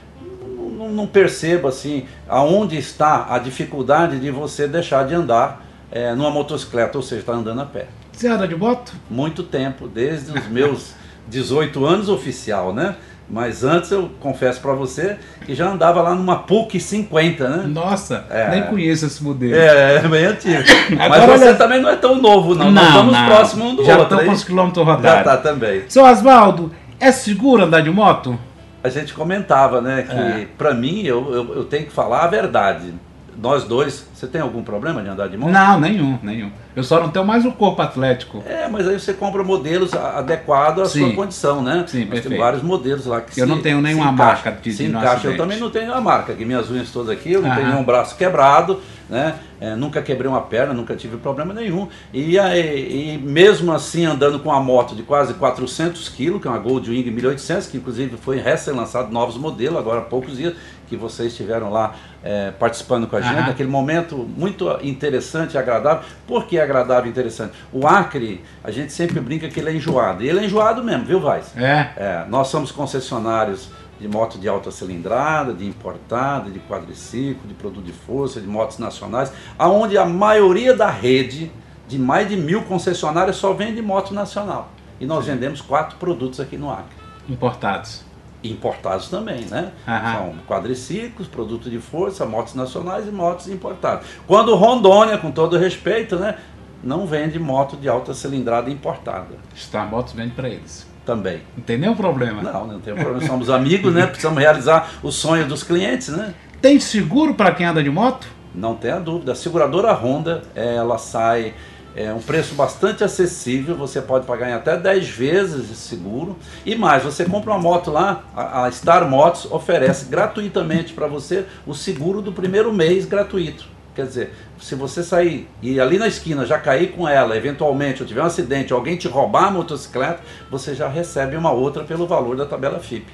não, 0.77 0.89
não 0.89 1.05
percebo 1.07 1.67
assim 1.67 2.05
aonde 2.27 2.75
está 2.77 3.27
a 3.29 3.37
dificuldade 3.37 4.19
de 4.19 4.31
você 4.31 4.67
deixar 4.67 5.05
de 5.07 5.13
andar 5.13 5.63
é, 5.91 6.13
numa 6.15 6.31
motocicleta, 6.31 6.97
ou 6.97 7.03
seja, 7.03 7.21
está 7.21 7.33
andando 7.33 7.61
a 7.61 7.65
pé. 7.65 7.85
Você 8.11 8.27
anda 8.27 8.47
de 8.47 8.55
moto? 8.55 8.93
Muito 9.09 9.43
tempo, 9.43 9.87
desde 9.87 10.37
os 10.37 10.47
meus 10.47 10.93
18 11.29 11.85
anos 11.85 12.09
oficial, 12.09 12.73
né? 12.73 12.95
Mas 13.31 13.63
antes 13.63 13.91
eu 13.91 14.09
confesso 14.19 14.59
para 14.59 14.73
você 14.73 15.15
que 15.45 15.53
já 15.53 15.69
andava 15.69 16.01
lá 16.01 16.15
numa 16.15 16.37
PUC 16.39 16.79
50, 16.79 17.47
né? 17.47 17.63
Nossa, 17.67 18.25
É. 18.27 18.49
nem 18.49 18.63
conheço 18.63 19.05
esse 19.05 19.23
modelo. 19.23 19.53
É, 19.53 19.97
é 19.97 20.07
bem 20.07 20.25
antigo. 20.25 20.63
Mas 20.97 21.11
Agora, 21.11 21.37
você 21.37 21.45
olha- 21.49 21.53
também 21.55 21.79
não 21.79 21.89
é 21.91 21.95
tão 21.95 22.19
novo, 22.19 22.55
não. 22.55 22.71
Nós 22.71 22.87
estamos 22.87 23.17
próximos 23.27 23.65
um 23.67 23.75
do 23.75 23.85
Já 23.85 23.91
outro. 23.99 24.03
estão 24.05 24.19
aí. 24.21 24.25
com 24.25 24.31
os 24.31 24.43
quilômetros 24.43 24.83
Já 24.83 24.91
rodados. 24.95 25.23
tá 25.23 25.37
também. 25.37 25.83
Seu 25.87 26.03
Oswaldo, 26.05 26.71
é 26.99 27.11
seguro 27.11 27.63
andar 27.63 27.81
de 27.81 27.89
moto? 27.89 28.37
A 28.83 28.89
gente 28.89 29.13
comentava, 29.13 29.81
né, 29.81 30.03
que 30.03 30.15
É. 30.15 30.47
para 30.57 30.73
mim 30.73 31.01
eu, 31.03 31.33
eu, 31.33 31.55
eu 31.55 31.63
tenho 31.65 31.85
que 31.85 31.91
falar 31.91 32.23
a 32.23 32.27
verdade. 32.27 32.93
Nós 33.41 33.63
dois, 33.63 34.05
você 34.13 34.27
tem 34.27 34.41
algum 34.41 34.61
problema 34.63 35.01
de 35.01 35.07
andar 35.07 35.29
de 35.29 35.37
moto? 35.37 35.51
Não, 35.51 35.79
nenhum, 35.79 36.19
nenhum. 36.21 36.51
Eu 36.75 36.83
só 36.83 36.99
não 36.99 37.09
tenho 37.09 37.25
mais 37.25 37.45
o 37.45 37.51
corpo 37.53 37.81
atlético. 37.81 38.43
É, 38.45 38.67
mas 38.67 38.87
aí 38.87 38.99
você 38.99 39.13
compra 39.13 39.43
modelos 39.43 39.93
a- 39.93 40.19
adequados 40.19 40.83
à 40.83 40.85
Sim. 40.87 41.05
sua 41.07 41.13
condição, 41.15 41.61
né? 41.61 41.85
Sim, 41.87 41.99
Nós 41.99 42.09
perfeito. 42.09 42.23
temos 42.23 42.37
vários 42.39 42.61
modelos 42.63 43.05
lá 43.05 43.21
que 43.21 43.39
Eu 43.39 43.45
se- 43.45 43.49
não 43.51 43.61
tenho 43.61 43.81
nenhuma 43.81 44.11
encaixa. 44.11 44.23
marca 44.45 44.51
de- 44.61 44.71
se 44.73 44.83
de 44.83 44.89
encaixa. 44.89 45.27
Eu 45.27 45.37
também 45.37 45.57
não 45.57 45.69
tenho 45.69 45.85
nenhuma 45.85 46.01
marca, 46.01 46.33
aqui 46.33 46.43
minhas 46.43 46.69
unhas 46.69 46.91
todas 46.91 47.09
aqui, 47.09 47.31
eu 47.31 47.41
não 47.41 47.49
tenho 47.51 47.61
Aham. 47.65 47.71
nenhum 47.75 47.83
braço 47.85 48.15
quebrado, 48.17 48.81
né? 49.09 49.35
É, 49.61 49.75
nunca 49.75 50.01
quebrei 50.01 50.29
uma 50.29 50.41
perna, 50.41 50.73
nunca 50.73 50.95
tive 50.95 51.17
problema 51.17 51.53
nenhum. 51.53 51.87
E, 52.13 52.37
aí, 52.39 53.15
e 53.15 53.17
mesmo 53.17 53.73
assim 53.73 54.05
andando 54.05 54.39
com 54.39 54.49
uma 54.49 54.59
moto 54.61 54.95
de 54.95 55.03
quase 55.03 55.33
400 55.33 56.07
quilos, 56.09 56.41
que 56.41 56.47
é 56.47 56.51
uma 56.51 56.59
Goldwing 56.59 57.03
1800, 57.09 57.67
que 57.67 57.77
inclusive 57.77 58.15
foi 58.17 58.37
recém-lançado 58.39 59.11
novos 59.11 59.35
modelos 59.37 59.77
agora 59.79 59.99
há 59.99 60.03
poucos 60.03 60.37
dias, 60.37 60.53
que 60.89 60.97
vocês 60.97 61.31
estiveram 61.31 61.69
lá 61.69 61.95
é, 62.23 62.51
participando 62.51 63.07
com 63.07 63.15
a 63.15 63.21
gente, 63.21 63.37
Aham. 63.37 63.47
naquele 63.47 63.69
momento 63.69 64.17
muito 64.17 64.67
interessante 64.81 65.53
e 65.53 65.57
agradável. 65.57 66.03
Por 66.27 66.45
que 66.45 66.59
agradável 66.59 67.05
e 67.05 67.09
interessante? 67.09 67.53
O 67.71 67.87
Acre, 67.87 68.43
a 68.63 68.71
gente 68.71 68.91
sempre 68.91 69.19
brinca 69.19 69.47
que 69.47 69.59
ele 69.59 69.69
é 69.69 69.75
enjoado. 69.75 70.23
E 70.23 70.27
ele 70.27 70.39
é 70.39 70.45
enjoado 70.45 70.83
mesmo, 70.83 71.05
viu, 71.05 71.19
Vaz? 71.19 71.55
É. 71.55 71.89
É, 71.95 72.25
nós 72.27 72.47
somos 72.47 72.71
concessionários 72.71 73.69
de 73.99 74.07
moto 74.07 74.39
de 74.39 74.47
alta 74.47 74.71
cilindrada, 74.71 75.53
de 75.53 75.65
importada, 75.65 76.49
de 76.49 76.59
quadriciclo, 76.59 77.47
de 77.47 77.53
produto 77.53 77.85
de 77.85 77.91
força, 77.91 78.39
de 78.39 78.47
motos 78.47 78.79
nacionais, 78.79 79.31
aonde 79.57 79.97
a 79.97 80.05
maioria 80.05 80.73
da 80.73 80.89
rede, 80.89 81.51
de 81.87 81.99
mais 81.99 82.27
de 82.29 82.37
mil 82.37 82.63
concessionárias, 82.63 83.35
só 83.35 83.53
vende 83.53 83.81
moto 83.81 84.13
nacional. 84.13 84.69
E 84.99 85.05
nós 85.05 85.25
vendemos 85.25 85.61
quatro 85.61 85.97
produtos 85.97 86.39
aqui 86.39 86.57
no 86.57 86.71
Acre. 86.71 86.97
Importados. 87.27 88.08
Importados 88.43 89.09
também, 89.09 89.41
né? 89.45 89.71
Aham. 89.87 90.13
São 90.13 90.33
quadriciclos, 90.47 91.27
produto 91.27 91.69
de 91.69 91.79
força, 91.79 92.25
motos 92.25 92.55
nacionais 92.55 93.05
e 93.07 93.11
motos 93.11 93.49
importadas. 93.49 94.05
Quando 94.25 94.55
Rondônia, 94.55 95.17
com 95.17 95.29
todo 95.29 95.57
respeito, 95.57 96.15
né, 96.15 96.35
não 96.81 97.05
vende 97.05 97.37
moto 97.37 97.75
de 97.75 97.89
alta 97.89 98.13
cilindrada 98.13 98.69
importada 98.69 99.35
Star 99.57 99.89
Motos 99.89 100.13
vende 100.13 100.31
para 100.31 100.47
eles. 100.47 100.87
também. 101.05 101.41
Não 101.57 101.63
tem 101.63 101.77
nenhum 101.77 101.95
problema. 101.95 102.41
Não, 102.41 102.67
não 102.67 102.79
tem 102.79 102.93
problema. 102.95 103.25
Somos 103.25 103.49
amigos, 103.49 103.93
né? 103.93 104.05
Precisamos 104.05 104.39
realizar 104.39 104.89
os 105.03 105.15
sonhos 105.15 105.47
dos 105.47 105.63
clientes, 105.63 106.07
né? 106.09 106.33
Tem 106.61 106.79
seguro 106.79 107.33
para 107.33 107.51
quem 107.51 107.65
anda 107.65 107.81
de 107.83 107.89
moto? 107.89 108.27
Não 108.53 108.75
tenha 108.75 108.99
dúvida. 108.99 109.31
A 109.31 109.35
seguradora 109.35 109.91
Honda, 109.93 110.43
ela 110.55 110.97
sai 110.97 111.53
é 111.95 112.13
um 112.13 112.19
preço 112.19 112.55
bastante 112.55 113.03
acessível, 113.03 113.75
você 113.75 114.01
pode 114.01 114.25
pagar 114.25 114.49
em 114.49 114.53
até 114.53 114.77
10 114.77 115.09
vezes 115.09 115.67
de 115.67 115.75
seguro. 115.75 116.37
E 116.65 116.75
mais, 116.75 117.03
você 117.03 117.25
compra 117.25 117.51
uma 117.51 117.59
moto 117.59 117.91
lá, 117.91 118.23
a, 118.35 118.69
Star 118.71 119.09
Motos 119.09 119.45
oferece 119.51 120.05
gratuitamente 120.05 120.93
para 120.93 121.07
você 121.07 121.45
o 121.65 121.73
seguro 121.73 122.21
do 122.21 122.31
primeiro 122.31 122.71
mês 122.71 123.05
gratuito. 123.05 123.65
Quer 123.95 124.05
dizer, 124.05 124.33
se 124.61 124.75
você 124.75 125.03
sair 125.03 125.49
e 125.61 125.79
ali 125.79 125.97
na 125.97 126.07
esquina 126.07 126.45
já 126.45 126.59
cair 126.59 126.91
com 126.91 127.07
ela, 127.07 127.35
eventualmente, 127.35 128.01
ou 128.01 128.07
tiver 128.07 128.21
um 128.21 128.27
acidente, 128.27 128.71
alguém 128.71 128.95
te 128.95 129.07
roubar 129.07 129.47
a 129.47 129.51
motocicleta, 129.51 130.21
você 130.49 130.75
já 130.75 130.87
recebe 130.87 131.35
uma 131.35 131.51
outra 131.51 131.83
pelo 131.83 132.07
valor 132.07 132.37
da 132.37 132.45
tabela 132.45 132.79
FIP. 132.79 133.07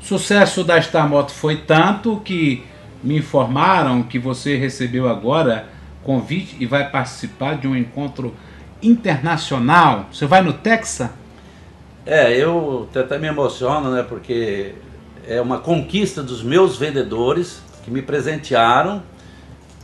O 0.00 0.04
sucesso 0.04 0.64
da 0.64 0.80
Star 0.82 1.08
Moto 1.08 1.32
foi 1.32 1.56
tanto 1.56 2.20
que 2.20 2.64
me 3.02 3.16
informaram 3.16 4.02
que 4.02 4.18
você 4.18 4.56
recebeu 4.56 5.08
agora 5.08 5.66
convite 6.02 6.56
e 6.58 6.66
vai 6.66 6.90
participar 6.90 7.56
de 7.56 7.66
um 7.66 7.76
encontro 7.76 8.34
internacional. 8.82 10.06
Você 10.12 10.26
vai 10.26 10.42
no 10.42 10.52
Texas? 10.52 11.10
É, 12.06 12.32
eu 12.32 12.88
até 12.94 13.18
me 13.18 13.26
emociono, 13.26 13.90
né? 13.90 14.02
Porque 14.02 14.74
é 15.26 15.40
uma 15.40 15.58
conquista 15.58 16.22
dos 16.22 16.42
meus 16.42 16.78
vendedores 16.78 17.60
que 17.84 17.90
me 17.90 18.00
presentearam, 18.00 19.02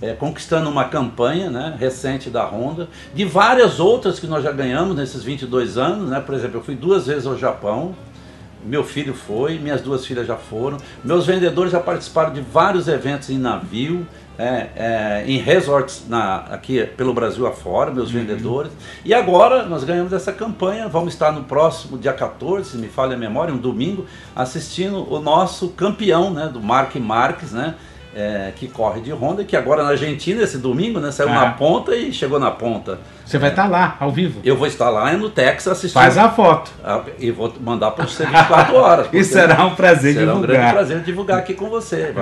é, 0.00 0.12
conquistando 0.14 0.71
uma 0.71 0.85
campanha 0.85 1.50
né, 1.50 1.76
recente 1.78 2.30
da 2.30 2.44
Honda, 2.44 2.88
de 3.14 3.25
várias 3.25 3.78
outras 3.78 4.18
que 4.18 4.26
nós 4.26 4.42
já 4.42 4.52
ganhamos 4.52 4.97
nesses 4.97 5.23
22 5.23 5.76
anos, 5.76 6.09
né? 6.09 6.21
Por 6.21 6.35
exemplo, 6.35 6.59
eu 6.59 6.62
fui 6.62 6.75
duas 6.75 7.06
vezes 7.06 7.26
ao 7.26 7.37
Japão, 7.37 7.94
meu 8.64 8.83
filho 8.83 9.12
foi, 9.12 9.59
minhas 9.59 9.83
duas 9.83 10.06
filhas 10.06 10.26
já 10.26 10.37
foram, 10.37 10.78
meus 11.04 11.26
vendedores 11.26 11.71
já 11.71 11.80
participaram 11.80 12.33
de 12.33 12.40
vários 12.40 12.88
eventos 12.88 13.28
em 13.28 13.38
navio, 13.38 14.06
é, 14.38 14.67
é, 14.76 15.25
em 15.26 15.38
resorts 15.38 16.05
na, 16.09 16.37
aqui 16.50 16.85
pelo 16.97 17.12
Brasil 17.14 17.47
afora, 17.47 17.91
meus 17.91 18.11
vendedores. 18.11 18.73
E 19.05 19.14
agora 19.14 19.64
nós 19.64 19.85
ganhamos 19.85 20.12
essa 20.12 20.33
campanha, 20.33 20.88
vamos 20.88 21.12
estar 21.12 21.33
no 21.33 21.45
próximo 21.45 21.97
dia 21.99 22.12
14, 22.12 22.71
se 22.71 22.76
me 22.76 22.88
falha 22.88 23.14
a 23.14 23.19
memória, 23.19 23.53
um 23.55 23.59
domingo, 23.59 24.07
assistindo 24.35 25.11
o 25.12 25.21
nosso 25.21 25.69
campeão 25.69 26.31
né, 26.31 26.49
do 26.53 26.61
Mark 26.61 26.95
Marques, 26.97 27.53
né? 27.53 27.75
é, 28.17 28.53
que 28.55 28.69
corre 28.69 29.00
de 29.00 29.12
Honda, 29.12 29.45
que 29.45 29.57
agora 29.57 29.83
na 29.83 29.91
Argentina, 29.91 30.43
esse 30.43 30.59
domingo, 30.59 31.00
né, 31.00 31.11
saiu 31.11 31.31
Ah. 31.31 31.47
na 31.47 31.50
ponta 31.50 31.97
e 31.97 32.12
chegou 32.12 32.38
na 32.38 32.50
ponta. 32.50 33.00
Você 33.26 33.38
vai 33.38 33.50
estar 33.50 33.69
lá, 33.69 33.97
ao 33.99 34.12
vivo. 34.12 34.41
Eu 34.45 34.57
vou 34.57 34.67
estar 34.69 34.88
lá 34.88 35.12
no 35.14 35.29
Texas 35.31 35.73
assistindo. 35.79 36.00
Faz 36.00 36.17
a 36.17 36.31
foto. 36.31 36.71
Ah, 36.85 37.00
E 37.19 37.31
vou 37.33 37.53
mandar 37.61 37.91
para 37.91 38.07
você 38.07 38.25
24 38.25 38.76
horas. 38.76 39.09
E 39.12 39.25
será 39.25 39.67
um 39.67 39.75
prazer 39.75 40.14
será 40.14 40.33
um 40.35 40.41
grande 40.41 40.53
divulgar. 40.53 40.73
prazer 40.73 41.00
divulgar 41.03 41.38
aqui 41.38 41.55
com 41.55 41.69
você. 41.69 42.14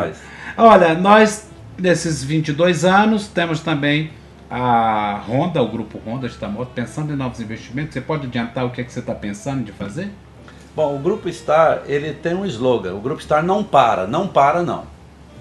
Olha, 0.56 0.94
nós, 0.94 1.50
nesses 1.78 2.22
22 2.22 2.84
anos, 2.84 3.28
temos 3.28 3.60
também 3.60 4.10
a 4.50 5.22
Honda, 5.26 5.62
o 5.62 5.68
grupo 5.68 5.98
Honda 6.06 6.28
Star 6.28 6.50
Moto, 6.50 6.70
pensando 6.74 7.12
em 7.12 7.16
novos 7.16 7.40
investimentos. 7.40 7.94
Você 7.94 8.00
pode 8.00 8.26
adiantar 8.26 8.66
o 8.66 8.70
que, 8.70 8.80
é 8.80 8.84
que 8.84 8.92
você 8.92 9.00
está 9.00 9.14
pensando 9.14 9.64
de 9.64 9.72
fazer? 9.72 10.10
Bom, 10.74 10.96
o 10.96 10.98
Grupo 10.98 11.30
Star, 11.30 11.82
ele 11.86 12.12
tem 12.12 12.34
um 12.34 12.46
slogan. 12.46 12.94
O 12.94 13.00
Grupo 13.00 13.22
Star 13.22 13.42
não 13.42 13.62
para, 13.62 14.06
não 14.06 14.28
para 14.28 14.62
não. 14.62 14.84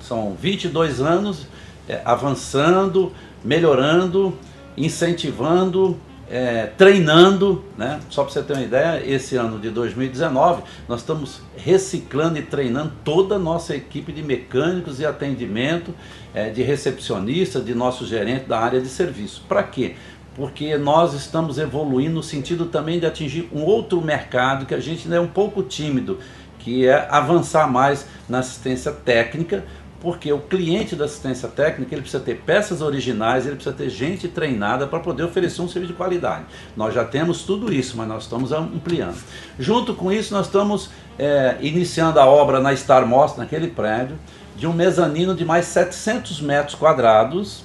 São 0.02 0.36
22 0.40 1.00
anos 1.02 1.48
é, 1.88 2.02
avançando, 2.04 3.12
melhorando, 3.44 4.38
incentivando, 4.78 5.98
é, 6.32 6.68
treinando, 6.78 7.62
né? 7.78 8.00
Só 8.10 8.24
para 8.24 8.32
você 8.32 8.42
ter 8.42 8.54
uma 8.54 8.62
ideia, 8.62 9.04
esse 9.06 9.36
ano 9.36 9.60
de 9.60 9.70
2019 9.70 10.64
nós 10.88 11.02
estamos 11.02 11.42
reciclando 11.58 12.40
e 12.40 12.42
treinando 12.42 12.94
toda 13.04 13.36
a 13.36 13.40
nossa 13.40 13.76
equipe 13.76 14.14
de 14.14 14.24
mecânicos 14.24 15.02
e 15.02 15.06
atendimento, 15.06 15.94
é, 16.34 16.50
de 16.50 16.64
recepcionistas, 16.64 17.66
de 17.66 17.76
nosso 17.76 18.06
gerente 18.06 18.46
da 18.46 18.58
área 18.58 18.80
de 18.80 18.88
serviço. 18.88 19.44
Para 19.46 19.62
quê? 19.62 19.96
Porque 20.34 20.78
nós 20.78 21.14
estamos 21.14 21.58
evoluindo 21.58 22.16
no 22.16 22.24
sentido 22.24 22.68
também 22.68 22.98
de 22.98 23.06
atingir 23.06 23.50
um 23.52 23.64
outro 23.64 24.02
mercado 24.02 24.66
que 24.66 24.74
a 24.74 24.80
gente 24.80 25.04
ainda 25.04 25.18
é 25.18 25.20
um 25.20 25.28
pouco 25.28 25.62
tímido, 25.62 26.18
que 26.60 26.88
é 26.88 27.10
avançar 27.12 27.70
mais 27.70 28.08
na 28.30 28.40
assistência 28.40 28.94
técnica, 28.94 29.66
porque 30.02 30.34
o 30.34 30.40
cliente 30.40 30.96
da 30.96 31.06
assistência 31.06 31.48
técnica 31.48 31.94
ele 31.94 32.02
precisa 32.02 32.24
ter 32.24 32.42
peças 32.42 32.82
originais, 32.82 33.46
ele 33.46 33.56
precisa 33.56 33.76
ter 33.76 33.90
gente 33.90 34.28
treinada 34.28 34.88
para 34.88 35.00
poder 35.00 35.24
oferecer 35.24 35.62
um 35.62 35.68
serviço 35.68 35.94
de 35.94 35.98
qualidade. 35.98 36.46
Nós 36.76 36.94
já 36.94 37.06
temos 37.06 37.44
tudo 37.44 37.72
isso, 37.72 37.96
mas 37.96 38.08
nós 38.08 38.24
estamos 38.24 38.52
ampliando. 38.52 39.22
Junto 39.60 39.94
com 39.94 40.12
isso, 40.12 40.34
nós 40.34 40.48
estamos 40.48 40.90
é, 41.20 41.58
iniciando 41.62 42.20
a 42.20 42.26
obra 42.26 42.60
na 42.60 42.76
Star 42.76 43.06
Most, 43.06 43.38
naquele 43.38 43.68
prédio, 43.68 44.18
de 44.58 44.66
um 44.66 44.74
mezanino 44.74 45.36
de 45.36 45.46
mais 45.46 45.66
700 45.66 46.42
metros 46.42 46.76
quadrados, 46.76 47.64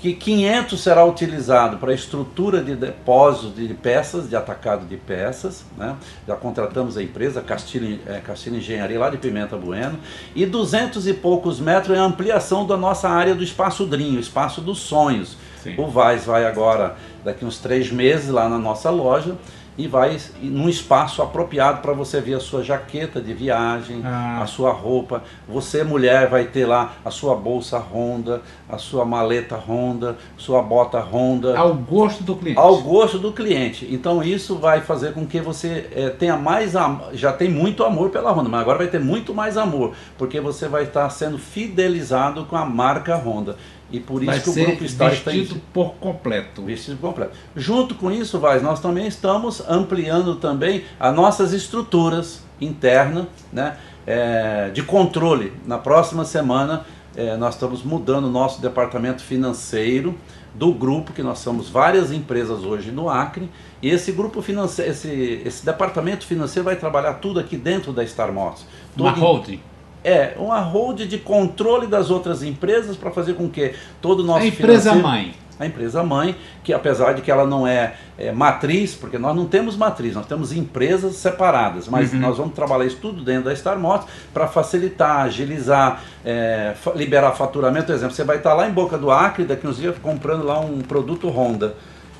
que 0.00 0.12
500 0.12 0.82
será 0.82 1.04
utilizado 1.04 1.78
para 1.78 1.94
estrutura 1.94 2.62
de 2.62 2.76
depósitos 2.76 3.54
de 3.54 3.72
peças, 3.72 4.28
de 4.28 4.36
atacado 4.36 4.86
de 4.86 4.96
peças, 4.96 5.64
né? 5.76 5.96
já 6.26 6.36
contratamos 6.36 6.96
a 6.96 7.02
empresa 7.02 7.40
Castilho, 7.40 7.98
é, 8.06 8.18
Castilho 8.18 8.56
Engenharia 8.56 8.98
lá 8.98 9.08
de 9.10 9.16
Pimenta 9.16 9.56
Bueno, 9.56 9.98
e 10.34 10.44
200 10.44 11.06
e 11.06 11.14
poucos 11.14 11.58
metros 11.58 11.96
é 11.96 12.00
a 12.00 12.04
ampliação 12.04 12.66
da 12.66 12.76
nossa 12.76 13.08
área 13.08 13.34
do 13.34 13.42
Espaço 13.42 13.86
Drinho, 13.86 14.20
Espaço 14.20 14.60
dos 14.60 14.78
Sonhos. 14.78 15.36
Sim. 15.62 15.74
O 15.78 15.86
Vaz 15.86 16.26
vai 16.26 16.44
agora, 16.44 16.96
daqui 17.24 17.44
uns 17.44 17.58
três 17.58 17.90
meses, 17.90 18.28
lá 18.28 18.48
na 18.48 18.58
nossa 18.58 18.90
loja, 18.90 19.34
e 19.76 19.88
vai 19.88 20.16
num 20.40 20.68
espaço 20.68 21.20
apropriado 21.20 21.80
para 21.80 21.92
você 21.92 22.20
ver 22.20 22.34
a 22.34 22.40
sua 22.40 22.62
jaqueta 22.62 23.20
de 23.20 23.34
viagem, 23.34 24.00
Ah. 24.04 24.40
a 24.42 24.46
sua 24.46 24.70
roupa. 24.72 25.22
Você, 25.48 25.82
mulher, 25.82 26.28
vai 26.28 26.44
ter 26.44 26.64
lá 26.64 26.92
a 27.04 27.10
sua 27.10 27.34
bolsa 27.34 27.78
Honda, 27.78 28.42
a 28.68 28.78
sua 28.78 29.04
maleta 29.04 29.56
Honda, 29.56 30.16
sua 30.36 30.62
bota 30.62 31.00
Honda. 31.00 31.58
Ao 31.58 31.74
gosto 31.74 32.22
do 32.22 32.36
cliente. 32.36 32.58
Ao 32.58 32.80
gosto 32.82 33.18
do 33.18 33.32
cliente. 33.32 33.88
Então 33.90 34.22
isso 34.22 34.56
vai 34.56 34.80
fazer 34.80 35.12
com 35.12 35.26
que 35.26 35.40
você 35.40 35.88
eh, 35.92 36.10
tenha 36.10 36.36
mais 36.36 36.76
amor. 36.76 37.08
Já 37.12 37.32
tem 37.32 37.50
muito 37.50 37.82
amor 37.84 38.10
pela 38.10 38.30
Honda, 38.32 38.48
mas 38.48 38.60
agora 38.60 38.78
vai 38.78 38.86
ter 38.86 39.00
muito 39.00 39.34
mais 39.34 39.56
amor, 39.56 39.92
porque 40.16 40.40
você 40.40 40.68
vai 40.68 40.84
estar 40.84 41.08
sendo 41.10 41.36
fidelizado 41.38 42.44
com 42.44 42.56
a 42.56 42.64
marca 42.64 43.16
Honda. 43.16 43.56
E 43.94 44.00
por 44.00 44.24
isso 44.24 44.32
Vai 44.32 44.40
que 44.40 44.50
o 44.50 44.52
Grupo 44.52 44.84
está 44.84 45.08
vestido 45.08 45.60
por 45.72 45.94
completo. 45.94 46.62
Vestido 46.62 46.96
completo. 46.96 47.30
Junto 47.54 47.94
com 47.94 48.10
isso, 48.10 48.40
Vaz, 48.40 48.60
nós 48.60 48.80
também 48.80 49.06
estamos 49.06 49.62
ampliando 49.68 50.34
também 50.34 50.82
as 50.98 51.14
nossas 51.14 51.52
estruturas 51.52 52.42
internas 52.60 53.26
né, 53.52 53.76
é, 54.04 54.70
de 54.70 54.82
controle. 54.82 55.52
Na 55.64 55.78
próxima 55.78 56.24
semana, 56.24 56.84
é, 57.14 57.36
nós 57.36 57.54
estamos 57.54 57.84
mudando 57.84 58.24
o 58.24 58.30
nosso 58.30 58.60
departamento 58.60 59.22
financeiro 59.22 60.18
do 60.52 60.72
grupo, 60.72 61.12
que 61.12 61.22
nós 61.22 61.38
somos 61.38 61.68
várias 61.68 62.10
empresas 62.10 62.64
hoje 62.64 62.90
no 62.90 63.08
Acre, 63.08 63.48
e 63.80 63.90
esse 63.90 64.10
grupo 64.10 64.42
financeiro, 64.42 64.90
esse, 64.90 65.40
esse 65.44 65.64
departamento 65.64 66.26
financeiro 66.26 66.64
vai 66.64 66.74
trabalhar 66.74 67.14
tudo 67.14 67.38
aqui 67.38 67.56
dentro 67.56 67.92
da 67.92 68.04
Star 68.04 68.32
Motors. 68.32 68.66
Uma 68.96 69.12
holding. 69.12 69.60
É, 70.04 70.34
uma 70.36 70.60
hold 70.60 71.00
de 71.06 71.18
controle 71.18 71.86
das 71.86 72.10
outras 72.10 72.42
empresas 72.42 72.96
para 72.96 73.10
fazer 73.10 73.34
com 73.34 73.48
que 73.48 73.74
todo 74.02 74.20
o 74.20 74.22
nosso 74.24 74.42
A 74.42 74.46
empresa 74.46 74.94
mãe. 74.94 75.34
a 75.58 75.66
empresa 75.66 76.02
mãe, 76.02 76.36
que 76.62 76.72
apesar 76.74 77.14
de 77.14 77.22
que 77.22 77.30
ela 77.30 77.46
não 77.46 77.66
é, 77.66 77.94
é, 78.18 78.30
matriz, 78.32 78.94
porque 78.94 79.16
nós 79.18 79.34
não 79.36 79.46
temos 79.46 79.76
matriz, 79.76 80.14
nós 80.14 80.26
temos 80.26 80.52
empresas 80.52 81.14
separadas, 81.16 81.88
mas 81.88 82.12
Uhum. 82.12 82.18
nós 82.20 82.36
vamos 82.36 82.54
trabalhar 82.54 82.84
isso 82.86 82.98
tudo 83.00 83.22
dentro 83.22 83.44
da 83.44 83.56
Star 83.56 83.78
Motors 83.78 84.10
para 84.32 84.46
facilitar, 84.48 85.20
agilizar, 85.22 86.02
é, 86.24 86.74
liberar 86.96 87.32
faturamento. 87.32 87.86
Por 87.86 87.94
exemplo, 87.94 88.14
você 88.14 88.24
vai 88.24 88.36
estar 88.38 88.52
lá 88.52 88.68
em 88.68 88.72
Boca 88.72 88.98
do 88.98 89.10
Acre, 89.10 89.44
daqui 89.44 89.66
uns 89.66 89.76
dias 89.78 89.94
comprando 90.02 90.44
lá 90.44 90.58
um 90.60 90.80
produto 90.80 91.28
Honda. 91.28 91.74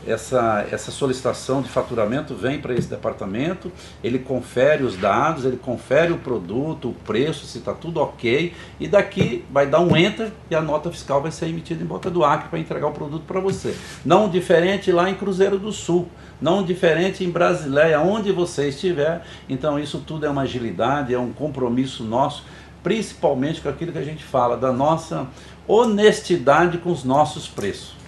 Essa, 0.07 0.67
essa 0.71 0.91
solicitação 0.91 1.63
de 1.63 1.69
faturamento 1.69 2.35
vem 2.35 2.61
para 2.61 2.75
esse 2.75 2.89
departamento, 2.89 3.73
ele 4.03 4.19
confere 4.19 4.83
os 4.83 4.97
dados, 4.97 5.45
ele 5.45 5.57
confere 5.57 6.13
o 6.13 6.19
produto, 6.19 6.91
o 6.91 6.93
preço, 6.93 7.47
se 7.47 7.59
está 7.59 7.73
tudo 7.73 8.01
ok, 8.01 8.53
e 8.79 8.87
daqui 8.87 9.45
vai 9.51 9.67
dar 9.67 9.81
um 9.81 9.97
enter 9.97 10.31
e 10.51 10.55
a 10.55 10.61
nota 10.61 10.91
fiscal 10.91 11.23
vai 11.23 11.31
ser 11.31 11.49
emitida 11.49 11.83
em 11.83 11.87
Boca 11.87 12.11
do 12.11 12.25
Acre 12.25 12.49
para 12.49 12.59
entregar 12.59 12.87
o 12.87 12.93
produto 12.93 13.25
para 13.27 13.41
você. 13.41 13.75
Não 14.05 14.29
diferente 14.29 14.93
lá 14.93 15.09
em 15.09 15.15
Cruzeiro 15.15 15.59
do 15.59 15.73
Sul, 15.73 16.09
não 16.41 16.63
diferente 16.63 17.25
em 17.25 17.31
Brasileia, 17.31 18.01
onde 18.01 18.31
você 18.31 18.69
estiver. 18.69 19.23
Então 19.49 19.79
isso 19.79 20.03
tudo 20.07 20.27
é 20.27 20.29
uma 20.29 20.43
agilidade, 20.43 21.15
é 21.15 21.19
um 21.19 21.33
compromisso 21.33 22.05
nosso, 22.05 22.45
principalmente 22.83 23.63
com 23.63 23.69
aquilo 23.71 23.93
que 23.93 23.99
a 23.99 24.05
gente 24.05 24.23
fala, 24.23 24.57
da 24.57 24.71
nossa 24.73 25.27
honestidade 25.67 26.79
com 26.79 26.93
os 26.93 27.05
nossos 27.05 27.49
preços. 27.49 28.04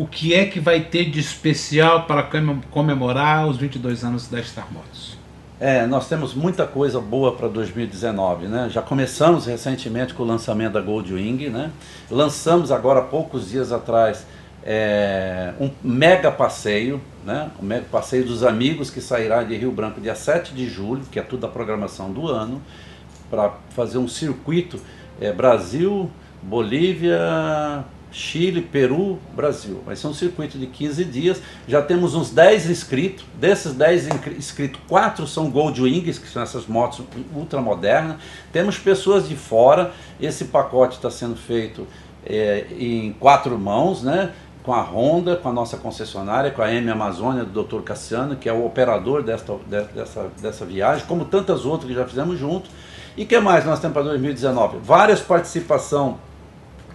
O 0.00 0.06
que 0.06 0.32
é 0.32 0.46
que 0.46 0.58
vai 0.58 0.80
ter 0.80 1.10
de 1.10 1.20
especial 1.20 2.04
para 2.04 2.22
comem- 2.22 2.62
comemorar 2.70 3.46
os 3.46 3.58
22 3.58 4.02
anos 4.02 4.28
da 4.28 4.42
Star 4.42 4.66
Motors? 4.72 5.18
É, 5.60 5.86
nós 5.86 6.08
temos 6.08 6.32
muita 6.32 6.66
coisa 6.66 6.98
boa 6.98 7.32
para 7.32 7.48
2019, 7.48 8.46
né? 8.46 8.70
Já 8.70 8.80
começamos 8.80 9.44
recentemente 9.44 10.14
com 10.14 10.22
o 10.22 10.26
lançamento 10.26 10.72
da 10.72 10.80
Goldwing, 10.80 11.50
né? 11.50 11.70
Lançamos 12.10 12.72
agora, 12.72 13.02
poucos 13.02 13.50
dias 13.50 13.72
atrás, 13.72 14.26
é, 14.64 15.52
um 15.60 15.70
mega 15.84 16.32
passeio, 16.32 16.98
né? 17.22 17.50
O 17.60 17.62
mega 17.62 17.84
passeio 17.92 18.24
dos 18.24 18.42
amigos 18.42 18.88
que 18.88 19.02
sairá 19.02 19.42
de 19.42 19.54
Rio 19.54 19.70
Branco 19.70 20.00
dia 20.00 20.14
7 20.14 20.54
de 20.54 20.66
julho, 20.66 21.02
que 21.12 21.18
é 21.18 21.22
tudo 21.22 21.44
a 21.44 21.48
programação 21.50 22.10
do 22.10 22.26
ano, 22.26 22.62
para 23.30 23.52
fazer 23.76 23.98
um 23.98 24.08
circuito 24.08 24.80
é, 25.20 25.30
Brasil, 25.30 26.10
Bolívia, 26.42 27.84
Chile, 28.12 28.60
Peru, 28.60 29.18
Brasil. 29.34 29.82
Vai 29.86 29.94
ser 29.96 30.06
um 30.08 30.14
circuito 30.14 30.58
de 30.58 30.66
15 30.66 31.04
dias. 31.04 31.40
Já 31.68 31.80
temos 31.80 32.14
uns 32.14 32.30
10 32.30 32.68
inscritos. 32.70 33.24
Desses 33.34 33.72
10 33.72 34.08
incri- 34.08 34.34
inscritos, 34.36 34.80
4 34.88 35.26
são 35.26 35.50
Gold 35.50 35.80
Wings, 35.80 36.18
que 36.18 36.28
são 36.28 36.42
essas 36.42 36.66
motos 36.66 37.02
ultramodernas. 37.34 38.16
Temos 38.52 38.78
pessoas 38.78 39.28
de 39.28 39.36
fora. 39.36 39.92
Esse 40.20 40.46
pacote 40.46 40.96
está 40.96 41.10
sendo 41.10 41.36
feito 41.36 41.86
é, 42.26 42.66
em 42.78 43.12
quatro 43.12 43.58
mãos, 43.58 44.02
né? 44.02 44.32
Com 44.62 44.74
a 44.74 44.82
Honda, 44.82 45.36
com 45.36 45.48
a 45.48 45.52
nossa 45.52 45.78
concessionária, 45.78 46.50
com 46.50 46.60
a 46.60 46.70
M 46.70 46.90
Amazônia 46.90 47.44
do 47.44 47.62
Dr. 47.64 47.80
Cassiano, 47.82 48.36
que 48.36 48.46
é 48.48 48.52
o 48.52 48.66
operador 48.66 49.22
desta, 49.22 49.54
de- 49.66 49.84
dessa, 49.94 50.30
dessa 50.40 50.66
viagem, 50.66 51.06
como 51.06 51.24
tantas 51.24 51.64
outras 51.64 51.88
que 51.88 51.94
já 51.96 52.06
fizemos 52.06 52.38
junto. 52.38 52.68
E 53.16 53.24
que 53.24 53.38
mais 53.40 53.64
nós 53.64 53.80
temos 53.80 53.94
para 53.94 54.02
2019? 54.02 54.78
Várias 54.82 55.20
participação 55.20 56.18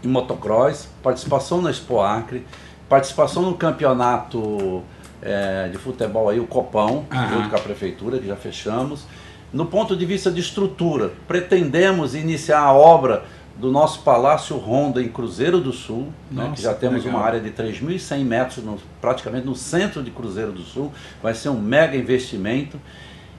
em 0.06 0.08
motocross, 0.08 0.88
participação 1.02 1.62
na 1.62 1.72
Expo 1.72 2.00
Acre, 2.00 2.46
participação 2.88 3.42
no 3.42 3.56
campeonato 3.56 4.84
eh, 5.22 5.70
de 5.72 5.78
futebol 5.78 6.30
aí, 6.30 6.40
o 6.40 6.46
Copão, 6.46 7.06
Aham. 7.12 7.28
junto 7.30 7.50
com 7.50 7.56
a 7.56 7.60
prefeitura, 7.60 8.20
que 8.20 8.28
já 8.28 8.36
fechamos. 8.36 9.06
No 9.52 9.66
ponto 9.66 9.96
de 9.96 10.06
vista 10.06 10.30
de 10.30 10.40
estrutura, 10.42 11.12
pretendemos 11.28 12.14
iniciar 12.14 12.60
a 12.60 12.74
obra 12.74 13.24
do 13.58 13.72
nosso 13.72 14.02
Palácio 14.02 14.58
Honda 14.58 15.02
em 15.02 15.08
Cruzeiro 15.08 15.60
do 15.62 15.72
Sul, 15.72 16.10
né, 16.30 16.44
Nossa, 16.44 16.56
que 16.56 16.62
já 16.62 16.74
temos 16.74 17.04
legal. 17.06 17.20
uma 17.20 17.26
área 17.26 17.40
de 17.40 17.50
3.100 17.52 18.24
metros, 18.24 18.64
no- 18.64 18.78
praticamente 19.02 19.46
no 19.46 19.56
centro 19.56 20.04
de 20.04 20.12
Cruzeiro 20.12 20.52
do 20.52 20.62
Sul. 20.62 20.92
Vai 21.24 21.34
ser 21.34 21.50
um 21.50 21.60
mega 21.60 21.96
investimento. 21.96 22.78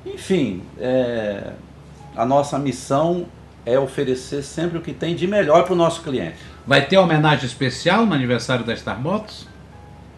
Enfim, 0.07 0.63
é, 0.79 1.53
a 2.17 2.25
nossa 2.25 2.59
missão 2.59 3.27
é 3.67 3.79
oferecer 3.79 4.43
sempre 4.43 4.79
o 4.79 4.81
que 4.81 4.95
tem 4.95 5.15
de 5.15 5.27
melhor 5.27 5.65
para 5.65 5.73
o 5.75 5.77
nosso 5.77 6.01
cliente. 6.03 6.39
Vai 6.67 6.85
ter 6.87 6.99
homenagem 6.99 7.47
especial 7.47 8.05
no 8.05 8.15
aniversário 8.15 8.65
da 8.65 8.75
Star 8.75 9.01
Motors? 9.01 9.47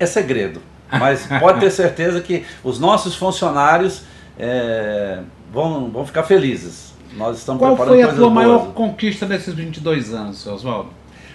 É 0.01 0.07
segredo, 0.07 0.63
mas 0.91 1.27
pode 1.41 1.61
ter 1.61 1.71
certeza 1.71 2.21
que 2.21 2.45
os 2.65 2.79
nossos 2.81 3.15
funcionários 3.15 4.03
é, 4.39 5.21
vão, 5.53 5.91
vão 5.91 6.07
ficar 6.07 6.23
felizes. 6.23 6.95
Nós 7.13 7.39
estamos 7.39 7.61
Qual 7.61 7.77
preparando 7.77 7.95
foi 7.95 8.03
a 8.03 8.15
tua 8.15 8.31
maior 8.31 8.73
conquista 8.73 9.27
desses 9.27 9.53
22 9.53 10.15
anos, 10.15 10.47
Oswaldo? 10.47 10.91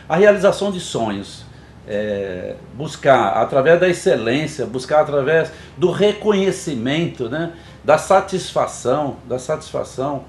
A 0.08 0.16
realização 0.16 0.72
de 0.72 0.80
sonhos. 0.80 1.46
é, 1.88 2.56
buscar 2.76 3.42
através 3.42 3.80
da 3.80 3.90
excelência, 3.90 4.66
buscar 4.66 5.02
através 5.02 5.52
do 5.78 5.92
reconhecimento, 5.92 7.30
né, 7.30 7.52
da 7.84 7.98
satisfação, 7.98 9.18
da 9.28 9.38
satisfação, 9.38 10.24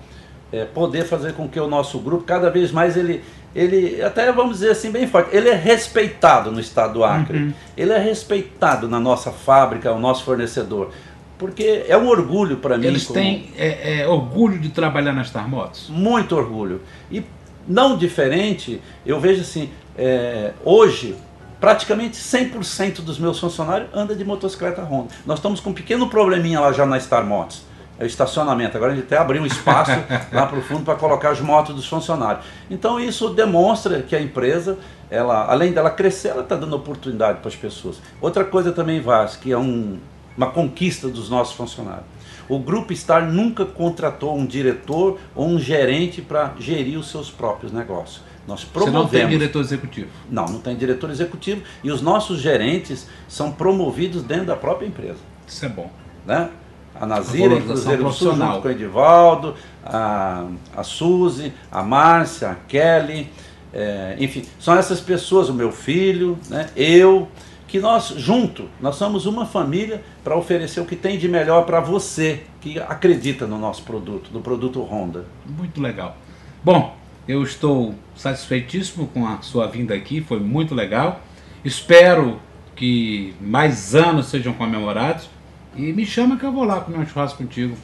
é, 0.53 0.64
poder 0.64 1.05
fazer 1.05 1.35
com 1.35 1.49
que 1.49 1.59
o 1.59 1.68
nosso 1.68 1.99
grupo 1.99 2.25
cada 2.25 2.51
vez 2.51 2.70
mais 2.73 2.97
ele, 2.97 3.23
ele 3.54 4.02
até 4.02 4.30
vamos 4.32 4.54
dizer 4.58 4.70
assim 4.70 4.90
bem 4.90 5.06
forte, 5.06 5.34
ele 5.36 5.48
é 5.48 5.54
respeitado 5.54 6.50
no 6.50 6.58
estado 6.60 6.94
do 6.94 7.04
Acre, 7.04 7.38
Uhum. 7.38 7.52
ele 7.76 7.92
é 7.92 7.98
respeitado 7.98 8.88
na 8.88 8.98
nossa 8.98 9.30
fábrica, 9.30 9.92
o 9.92 9.98
nosso 9.98 10.24
fornecedor, 10.24 10.90
porque 11.38 11.84
é 11.88 11.96
um 11.96 12.08
orgulho 12.08 12.56
para 12.58 12.76
mim. 12.78 12.86
Eles 12.86 13.04
como- 13.04 13.18
têm 13.20 13.50
é, 13.56 14.00
é, 14.00 14.08
orgulho 14.08 14.58
de 14.58 14.70
trabalhar 14.70 15.12
na 15.12 15.22
Star 15.24 15.48
Motors? 15.48 15.88
muito 15.88 16.34
orgulho. 16.36 16.80
E 17.10 17.22
não 17.68 17.96
diferente, 17.96 18.80
eu 19.06 19.18
vejo 19.20 19.40
assim, 19.42 19.70
é, 19.96 20.52
hoje, 20.64 21.14
praticamente 21.60 22.16
100% 22.16 23.00
dos 23.02 23.18
meus 23.18 23.38
funcionários 23.38 23.88
anda 23.94 24.14
de 24.14 24.24
motocicleta 24.24 24.82
Honda. 24.82 25.08
Nós 25.24 25.38
estamos 25.38 25.60
com 25.60 25.70
um 25.70 25.72
pequeno 25.72 26.08
probleminha 26.08 26.60
lá 26.60 26.72
já 26.72 26.84
na 26.84 26.98
Star 27.00 27.24
Motors. 27.24 27.62
É 27.98 28.04
o 28.04 28.07
estacionamento. 28.07 28.76
Agora 28.76 28.92
a 28.92 28.94
gente 28.94 29.04
até 29.04 29.16
abriu 29.16 29.42
um 29.42 29.46
espaço 29.46 29.92
lá 30.33 30.46
para 30.46 30.59
o 30.59 30.62
fundo 30.62 30.83
para 30.85 30.96
colocar 30.96 31.30
as 31.30 31.40
motos 31.40 31.74
dos 31.74 31.87
funcionários. 31.87 32.44
Então 32.68 32.98
isso 32.98 33.30
demonstra 33.30 34.02
que 34.02 34.16
a 34.16 34.20
empresa, 34.20 34.78
ela, 35.11 35.46
além 35.46 35.72
dela 35.72 35.90
crescer, 35.90 36.28
ela 36.28 36.42
está 36.42 36.57
dando 36.57 36.74
oportunidade 36.74 37.38
para 37.38 37.48
as 37.48 37.57
pessoas. 37.57 38.00
Outra 38.20 38.44
coisa 38.44 38.72
também, 38.72 39.00
Vaz, 39.00 39.37
que 39.37 39.52
é 39.52 39.59
um, 39.59 39.98
uma 40.37 40.48
conquista 40.50 41.09
dos 41.09 41.30
nossos 41.30 41.54
funcionários. 41.54 42.04
O 42.48 42.59
Grupo 42.59 42.94
Star 42.94 43.30
nunca 43.30 43.64
contratou 43.64 44.37
um 44.37 44.44
diretor 44.44 45.18
ou 45.35 45.46
um 45.46 45.59
gerente 45.59 46.20
para 46.20 46.52
gerir 46.59 46.98
os 46.98 47.11
seus 47.11 47.30
próprios 47.30 47.72
negócios. 47.72 48.22
Nós 48.46 48.61
Você 48.61 48.66
não 48.66 48.83
tem 48.83 48.92
promovemos. 48.92 49.30
diretor 49.30 49.61
executivo. 49.61 50.09
Não, 50.30 50.44
não 50.44 50.61
tem 50.61 50.76
diretor 50.76 51.11
executivo 51.11 51.62
e 51.83 51.90
os 51.90 52.02
nossos 52.02 52.40
gerentes 52.40 53.07
são 53.26 53.50
promovidos 53.50 54.22
dentro 54.22 54.46
da 54.46 54.57
própria 54.57 54.87
empresa. 54.87 55.18
Isso 55.46 55.64
é 55.64 55.68
bom. 55.68 55.90
Né? 56.26 56.50
A 56.98 57.07
Nazira, 57.07 57.44
em 57.44 57.48
valorização 57.48 57.74
Cruzeiro 57.74 58.02
profissional. 58.02 58.48
junto 58.52 58.62
com 58.62 58.68
o 58.68 58.70
Edivaldo, 58.70 59.54
a, 59.85 60.46
a 60.76 60.83
Suzy, 60.83 61.52
a 61.70 61.83
Márcia, 61.83 62.50
a 62.50 62.54
Kelly, 62.54 63.28
é, 63.72 64.16
enfim, 64.20 64.44
são 64.59 64.76
essas 64.76 65.00
pessoas, 65.00 65.48
o 65.48 65.54
meu 65.54 65.72
filho, 65.72 66.38
né, 66.48 66.70
eu, 66.76 67.28
que 67.66 67.80
nós 67.80 68.14
junto, 68.16 68.68
nós 68.80 68.94
somos 68.94 69.26
uma 69.26 69.44
família 69.44 70.00
para 70.22 70.37
oferecer 70.37 70.80
o 70.80 70.85
que 70.85 70.94
tem 70.94 71.18
de 71.18 71.28
melhor 71.28 71.66
para 71.66 71.80
você 71.80 72.44
que 72.61 72.78
acredita 72.78 73.48
no 73.48 73.59
nosso 73.59 73.83
produto, 73.83 74.30
no 74.33 74.40
produto 74.40 74.80
Honda. 74.80 75.24
Muito 75.44 75.80
legal. 75.83 76.16
Bom, 76.62 76.96
eu 77.26 77.42
estou 77.42 77.94
satisfeitíssimo 78.14 79.09
com 79.09 79.26
a 79.26 79.42
sua 79.42 79.66
vinda 79.66 79.92
aqui, 79.92 80.20
foi 80.20 80.38
muito 80.38 80.74
legal. 80.74 81.20
Espero 81.64 82.38
que 82.76 83.35
mais 83.40 83.94
anos 83.94 84.26
sejam 84.26 84.52
comemorados 84.52 85.28
e 85.76 85.92
me 85.92 86.06
chama 86.06 86.37
que 86.37 86.44
eu 86.44 86.52
vou 86.52 86.64
lá 86.64 86.80
comer 86.80 86.98
um 86.98 87.06
churrasco 87.06 87.38
contigo. 87.38 87.76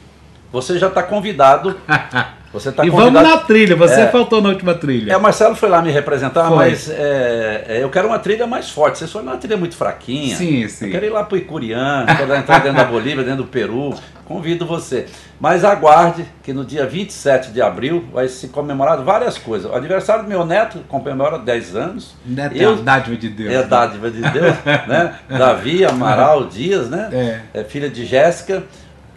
Você 0.51 0.77
já 0.77 0.87
está 0.87 1.03
convidado. 1.03 1.77
Você 2.53 2.69
está 2.69 2.85
e 2.85 2.89
convidado. 2.91 3.13
vamos 3.13 3.29
na 3.31 3.37
trilha, 3.37 3.75
você 3.75 4.01
É. 4.01 4.07
faltou 4.07 4.41
na 4.41 4.49
última 4.49 4.73
trilha. 4.75 5.13
É, 5.13 5.17
o 5.17 5.21
Marcelo 5.21 5.55
foi 5.55 5.69
lá 5.69 5.81
me 5.81 5.89
representar, 5.91 6.47
Foi. 6.49 6.57
mas 6.57 6.89
é, 6.89 7.63
é, 7.67 7.83
eu 7.83 7.89
quero 7.89 8.07
uma 8.07 8.19
trilha 8.19 8.45
mais 8.45 8.69
forte. 8.69 8.97
Vocês 8.99 9.11
foram 9.11 9.25
numa 9.25 9.37
trilha 9.37 9.55
muito 9.55 9.75
fraquinha. 9.75 10.35
Sim, 10.35 10.67
sim. 10.67 10.85
Eu 10.87 10.91
quero 10.91 11.05
ir 11.05 11.09
lá 11.11 11.23
para 11.23 11.35
o 11.35 11.37
Icuriã, 11.37 12.05
quero 12.05 12.33
entrar 12.35 12.59
dentro 12.59 12.77
da 12.77 12.83
Bolívia, 12.83 13.23
dentro 13.23 13.43
do 13.43 13.47
Peru. 13.49 13.93
Convido 14.25 14.65
você. 14.65 15.07
Mas 15.39 15.65
aguarde 15.65 16.25
que 16.43 16.53
no 16.53 16.63
dia 16.63 16.85
27 16.85 17.51
de 17.51 17.61
abril 17.61 18.05
vai 18.13 18.27
se 18.29 18.47
comemorar 18.47 18.97
várias 19.01 19.37
coisas. 19.37 19.69
O 19.69 19.75
aniversário 19.75 20.23
do 20.23 20.29
meu 20.29 20.45
neto 20.45 20.79
comemora 20.87 21.37
10 21.37 21.75
anos. 21.75 22.15
Neto 22.25 22.55
é 22.55 22.63
Eu- 22.63 22.73
uma 22.75 22.83
dádiva 22.83 23.17
de 23.17 23.27
Deus. 23.29 23.51
É 23.53 23.57
a 23.57 23.61
né? 23.61 23.67
dádiva 23.67 24.09
de 24.11 24.21
Deus, 24.21 24.55
né? 24.87 25.15
Davi 25.27 25.83
Amaral 25.83 26.45
Dias, 26.45 26.89
né? 26.89 27.09
É. 27.53 27.59
É 27.61 27.63
filha 27.63 27.89
de 27.89 28.05
Jéssica. 28.05 28.63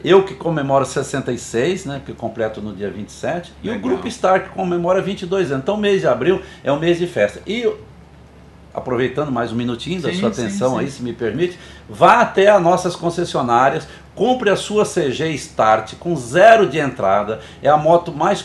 Eu 0.04 0.22
que 0.22 0.34
comemoro 0.34 0.84
66, 0.84 1.86
né? 1.86 2.02
Que 2.04 2.12
completo 2.12 2.60
no 2.60 2.74
dia 2.74 2.90
27. 2.90 3.52
E 3.62 3.68
o 3.68 3.72
Legal. 3.72 3.90
Grupo 3.90 4.10
Star 4.10 4.44
que 4.44 4.50
comemora 4.50 5.00
22 5.00 5.50
anos. 5.50 5.62
Então, 5.62 5.76
o 5.76 5.78
mês 5.78 6.02
de 6.02 6.06
abril 6.06 6.42
é 6.62 6.70
um 6.70 6.78
mês 6.78 6.98
de 6.98 7.06
festa. 7.06 7.40
E 7.46 7.66
aproveitando 8.74 9.30
mais 9.30 9.52
um 9.52 9.54
minutinho 9.54 10.02
da 10.02 10.10
Sim, 10.10 10.20
sua 10.20 10.32
sim, 10.34 10.42
atenção 10.42 10.72
sim. 10.72 10.80
aí, 10.80 10.90
se 10.90 11.02
me 11.02 11.12
permite, 11.12 11.58
vá 11.88 12.20
até 12.20 12.48
as 12.48 12.60
nossas 12.60 12.96
concessionárias, 12.96 13.86
compre 14.14 14.50
a 14.50 14.56
sua 14.56 14.84
CG 14.84 15.30
Start 15.34 15.94
com 15.94 16.14
zero 16.16 16.68
de 16.68 16.78
entrada, 16.78 17.40
é 17.62 17.68
a 17.68 17.76
moto 17.76 18.12
mais 18.12 18.44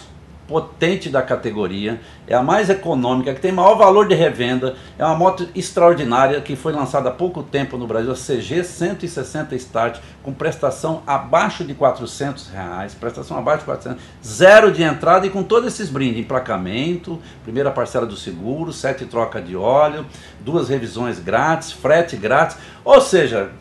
potente 0.49 1.09
da 1.09 1.21
categoria, 1.21 2.01
é 2.27 2.33
a 2.35 2.41
mais 2.41 2.69
econômica, 2.69 3.33
que 3.35 3.39
tem 3.39 3.51
maior 3.51 3.75
valor 3.75 4.07
de 4.07 4.15
revenda, 4.15 4.75
é 4.97 5.05
uma 5.05 5.15
moto 5.15 5.47
extraordinária 5.55 6.41
que 6.41 6.55
foi 6.55 6.73
lançada 6.73 7.09
há 7.09 7.12
pouco 7.12 7.43
tempo 7.43 7.77
no 7.77 7.85
Brasil, 7.85 8.12
a 8.12 8.15
CG 8.15 8.63
160 8.63 9.55
Start, 9.55 9.99
com 10.23 10.33
prestação 10.33 11.03
abaixo 11.05 11.63
de 11.63 11.73
400 11.75 12.49
reais, 12.49 12.95
prestação 12.95 13.38
abaixo 13.38 13.59
de 13.59 13.65
400, 13.65 14.01
zero 14.25 14.71
de 14.71 14.81
entrada 14.81 15.27
e 15.27 15.29
com 15.29 15.43
todos 15.43 15.67
esses 15.71 15.88
brindes, 15.89 16.19
emplacamento, 16.19 17.19
primeira 17.43 17.69
parcela 17.69 18.05
do 18.07 18.17
seguro, 18.17 18.73
sete 18.73 19.05
troca 19.05 19.39
de 19.39 19.55
óleo, 19.55 20.05
duas 20.39 20.67
revisões 20.67 21.19
grátis, 21.19 21.71
frete 21.71 22.17
grátis, 22.17 22.57
ou 22.83 22.99
seja, 22.99 23.51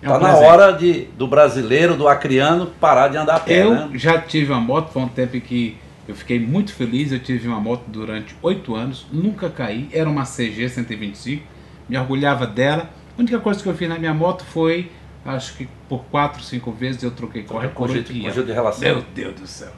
É 0.00 0.08
um 0.08 0.12
Tá 0.12 0.18
na 0.20 0.28
presente. 0.28 0.46
hora 0.48 0.72
de, 0.72 0.92
do 1.18 1.26
brasileiro, 1.26 1.96
do 1.96 2.06
acriano, 2.06 2.66
parar 2.80 3.08
de 3.08 3.16
andar 3.16 3.34
a 3.34 3.40
pé, 3.40 3.64
Eu 3.64 3.70
né? 3.72 3.90
já 3.94 4.20
tive 4.20 4.52
uma 4.52 4.60
moto, 4.60 4.92
foi 4.92 5.02
um 5.02 5.08
tempo 5.08 5.36
em 5.36 5.40
que 5.40 5.76
eu 6.08 6.14
fiquei 6.14 6.40
muito 6.40 6.72
feliz. 6.72 7.12
Eu 7.12 7.20
tive 7.20 7.46
uma 7.46 7.60
moto 7.60 7.84
durante 7.86 8.34
oito 8.42 8.74
anos, 8.74 9.06
nunca 9.12 9.48
caí. 9.50 9.88
Era 9.92 10.08
uma 10.08 10.24
CG 10.24 10.68
125, 10.68 11.44
me 11.88 11.96
orgulhava 11.98 12.46
dela. 12.46 12.90
A 13.16 13.20
única 13.20 13.38
coisa 13.38 13.62
que 13.62 13.68
eu 13.68 13.74
fiz 13.74 13.88
na 13.88 13.98
minha 13.98 14.14
moto 14.14 14.44
foi, 14.44 14.90
acho 15.24 15.56
que 15.56 15.68
por 15.88 16.04
quatro, 16.06 16.42
cinco 16.42 16.72
vezes 16.72 17.02
eu 17.02 17.10
troquei 17.10 17.42
correia 17.42 17.70
por 17.70 17.76
conjunto 17.76 18.46
de 18.46 18.52
relação. 18.52 18.80
Meu 18.82 19.04
Deus 19.14 19.34
do 19.40 19.46
céu. 19.46 19.70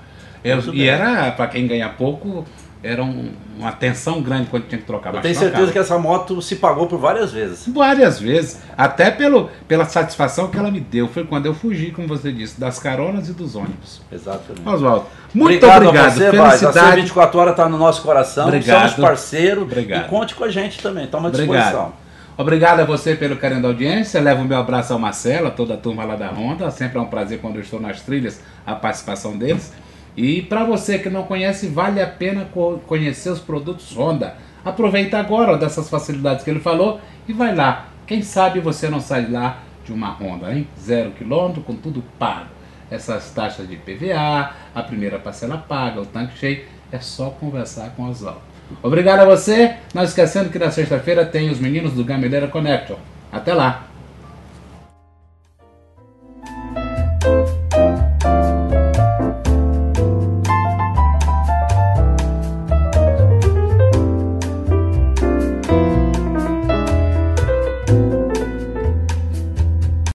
Eu- 0.42 0.58
e 0.58 0.70
bem. 0.78 0.86
era, 0.88 1.30
para 1.32 1.48
quem 1.48 1.66
ganha 1.66 1.88
pouco, 1.88 2.46
era 2.82 3.02
um- 3.04 3.30
uma 3.58 3.72
tensão 3.72 4.22
grande 4.22 4.48
quando 4.48 4.66
tinha 4.66 4.78
que 4.80 4.86
trocar. 4.86 5.14
Eu 5.14 5.20
tenho 5.20 5.34
trocava. 5.34 5.50
certeza 5.56 5.72
que 5.72 5.78
essa 5.78 5.98
moto 5.98 6.40
se 6.40 6.56
pagou 6.56 6.86
por 6.86 6.98
várias 6.98 7.30
vezes. 7.32 7.66
Várias 7.68 8.18
vezes, 8.18 8.60
até 8.76 9.10
pelo, 9.10 9.50
pela 9.68 9.84
satisfação 9.84 10.48
que 10.48 10.56
ela 10.58 10.70
me 10.70 10.80
deu. 10.80 11.06
Foi 11.08 11.24
quando 11.24 11.44
eu 11.46 11.54
fugi, 11.54 11.90
como 11.90 12.08
você 12.08 12.32
disse, 12.32 12.58
das 12.58 12.78
caronas 12.78 13.28
e 13.28 13.32
dos 13.34 13.54
ônibus. 13.54 14.00
Exatamente. 14.10 14.66
Oswaldo, 14.66 15.06
muito 15.34 15.66
obrigado, 15.66 15.86
obrigado. 15.88 16.06
a 16.06 16.10
você, 16.10 16.30
Vaz. 16.30 16.54
A 16.64 16.72
Felicidade. 16.72 17.00
24 17.02 17.38
horas 17.40 17.52
está 17.52 17.68
no 17.68 17.76
nosso 17.76 18.02
coração. 18.02 18.46
Obrigado. 18.48 18.90
Somos 18.90 19.04
parceiro. 19.06 19.62
Obrigado. 19.62 20.06
E 20.06 20.08
conte 20.08 20.34
com 20.34 20.44
a 20.44 20.50
gente 20.50 20.82
também. 20.82 21.04
Estamos 21.04 21.28
à 21.28 21.30
disposição. 21.30 21.66
Obrigado. 21.68 22.10
Obrigado 22.38 22.80
a 22.80 22.84
você 22.84 23.14
pelo 23.14 23.36
carinho 23.36 23.60
da 23.60 23.68
audiência. 23.68 24.18
Levo 24.18 24.40
o 24.40 24.44
meu 24.46 24.56
abraço 24.58 24.94
ao 24.94 24.98
Marcelo, 24.98 25.48
a 25.48 25.50
toda 25.50 25.74
a 25.74 25.76
turma 25.76 26.04
lá 26.04 26.16
da 26.16 26.30
Honda. 26.30 26.70
Sempre 26.70 26.96
é 26.96 27.00
um 27.02 27.06
prazer 27.06 27.38
quando 27.38 27.56
eu 27.56 27.60
estou 27.60 27.78
nas 27.78 28.00
trilhas 28.00 28.40
a 28.66 28.74
participação 28.74 29.36
deles. 29.36 29.70
E 30.16 30.42
para 30.42 30.64
você 30.64 30.98
que 30.98 31.08
não 31.08 31.22
conhece, 31.22 31.68
vale 31.68 32.00
a 32.00 32.06
pena 32.06 32.46
co- 32.52 32.80
conhecer 32.86 33.30
os 33.30 33.38
produtos 33.40 33.96
Honda. 33.96 34.34
Aproveita 34.64 35.18
agora 35.18 35.56
dessas 35.56 35.88
facilidades 35.88 36.44
que 36.44 36.50
ele 36.50 36.60
falou 36.60 37.00
e 37.28 37.32
vai 37.32 37.54
lá. 37.54 37.86
Quem 38.06 38.22
sabe 38.22 38.60
você 38.60 38.88
não 38.90 39.00
sai 39.00 39.30
lá 39.30 39.58
de 39.84 39.92
uma 39.92 40.10
Honda, 40.10 40.52
hein? 40.52 40.66
Zero 40.78 41.12
quilômetro, 41.12 41.62
com 41.62 41.74
tudo 41.74 42.02
pago. 42.18 42.48
Essas 42.90 43.30
taxas 43.30 43.68
de 43.68 43.76
PVA, 43.76 44.50
a 44.74 44.82
primeira 44.82 45.18
parcela 45.18 45.56
paga, 45.56 46.00
o 46.00 46.06
tanque 46.06 46.36
cheio, 46.36 46.64
é 46.90 46.98
só 46.98 47.30
conversar 47.30 47.90
com 47.96 48.02
o 48.02 48.10
Oswaldo. 48.10 48.40
Obrigado 48.82 49.20
a 49.20 49.24
você. 49.24 49.76
Não 49.94 50.02
esquecendo 50.02 50.50
que 50.50 50.58
na 50.58 50.70
sexta-feira 50.70 51.24
tem 51.24 51.50
os 51.50 51.58
meninos 51.60 51.92
do 51.92 52.04
Gameleira 52.04 52.48
Connection. 52.48 52.96
Até 53.32 53.54
lá! 53.54 53.84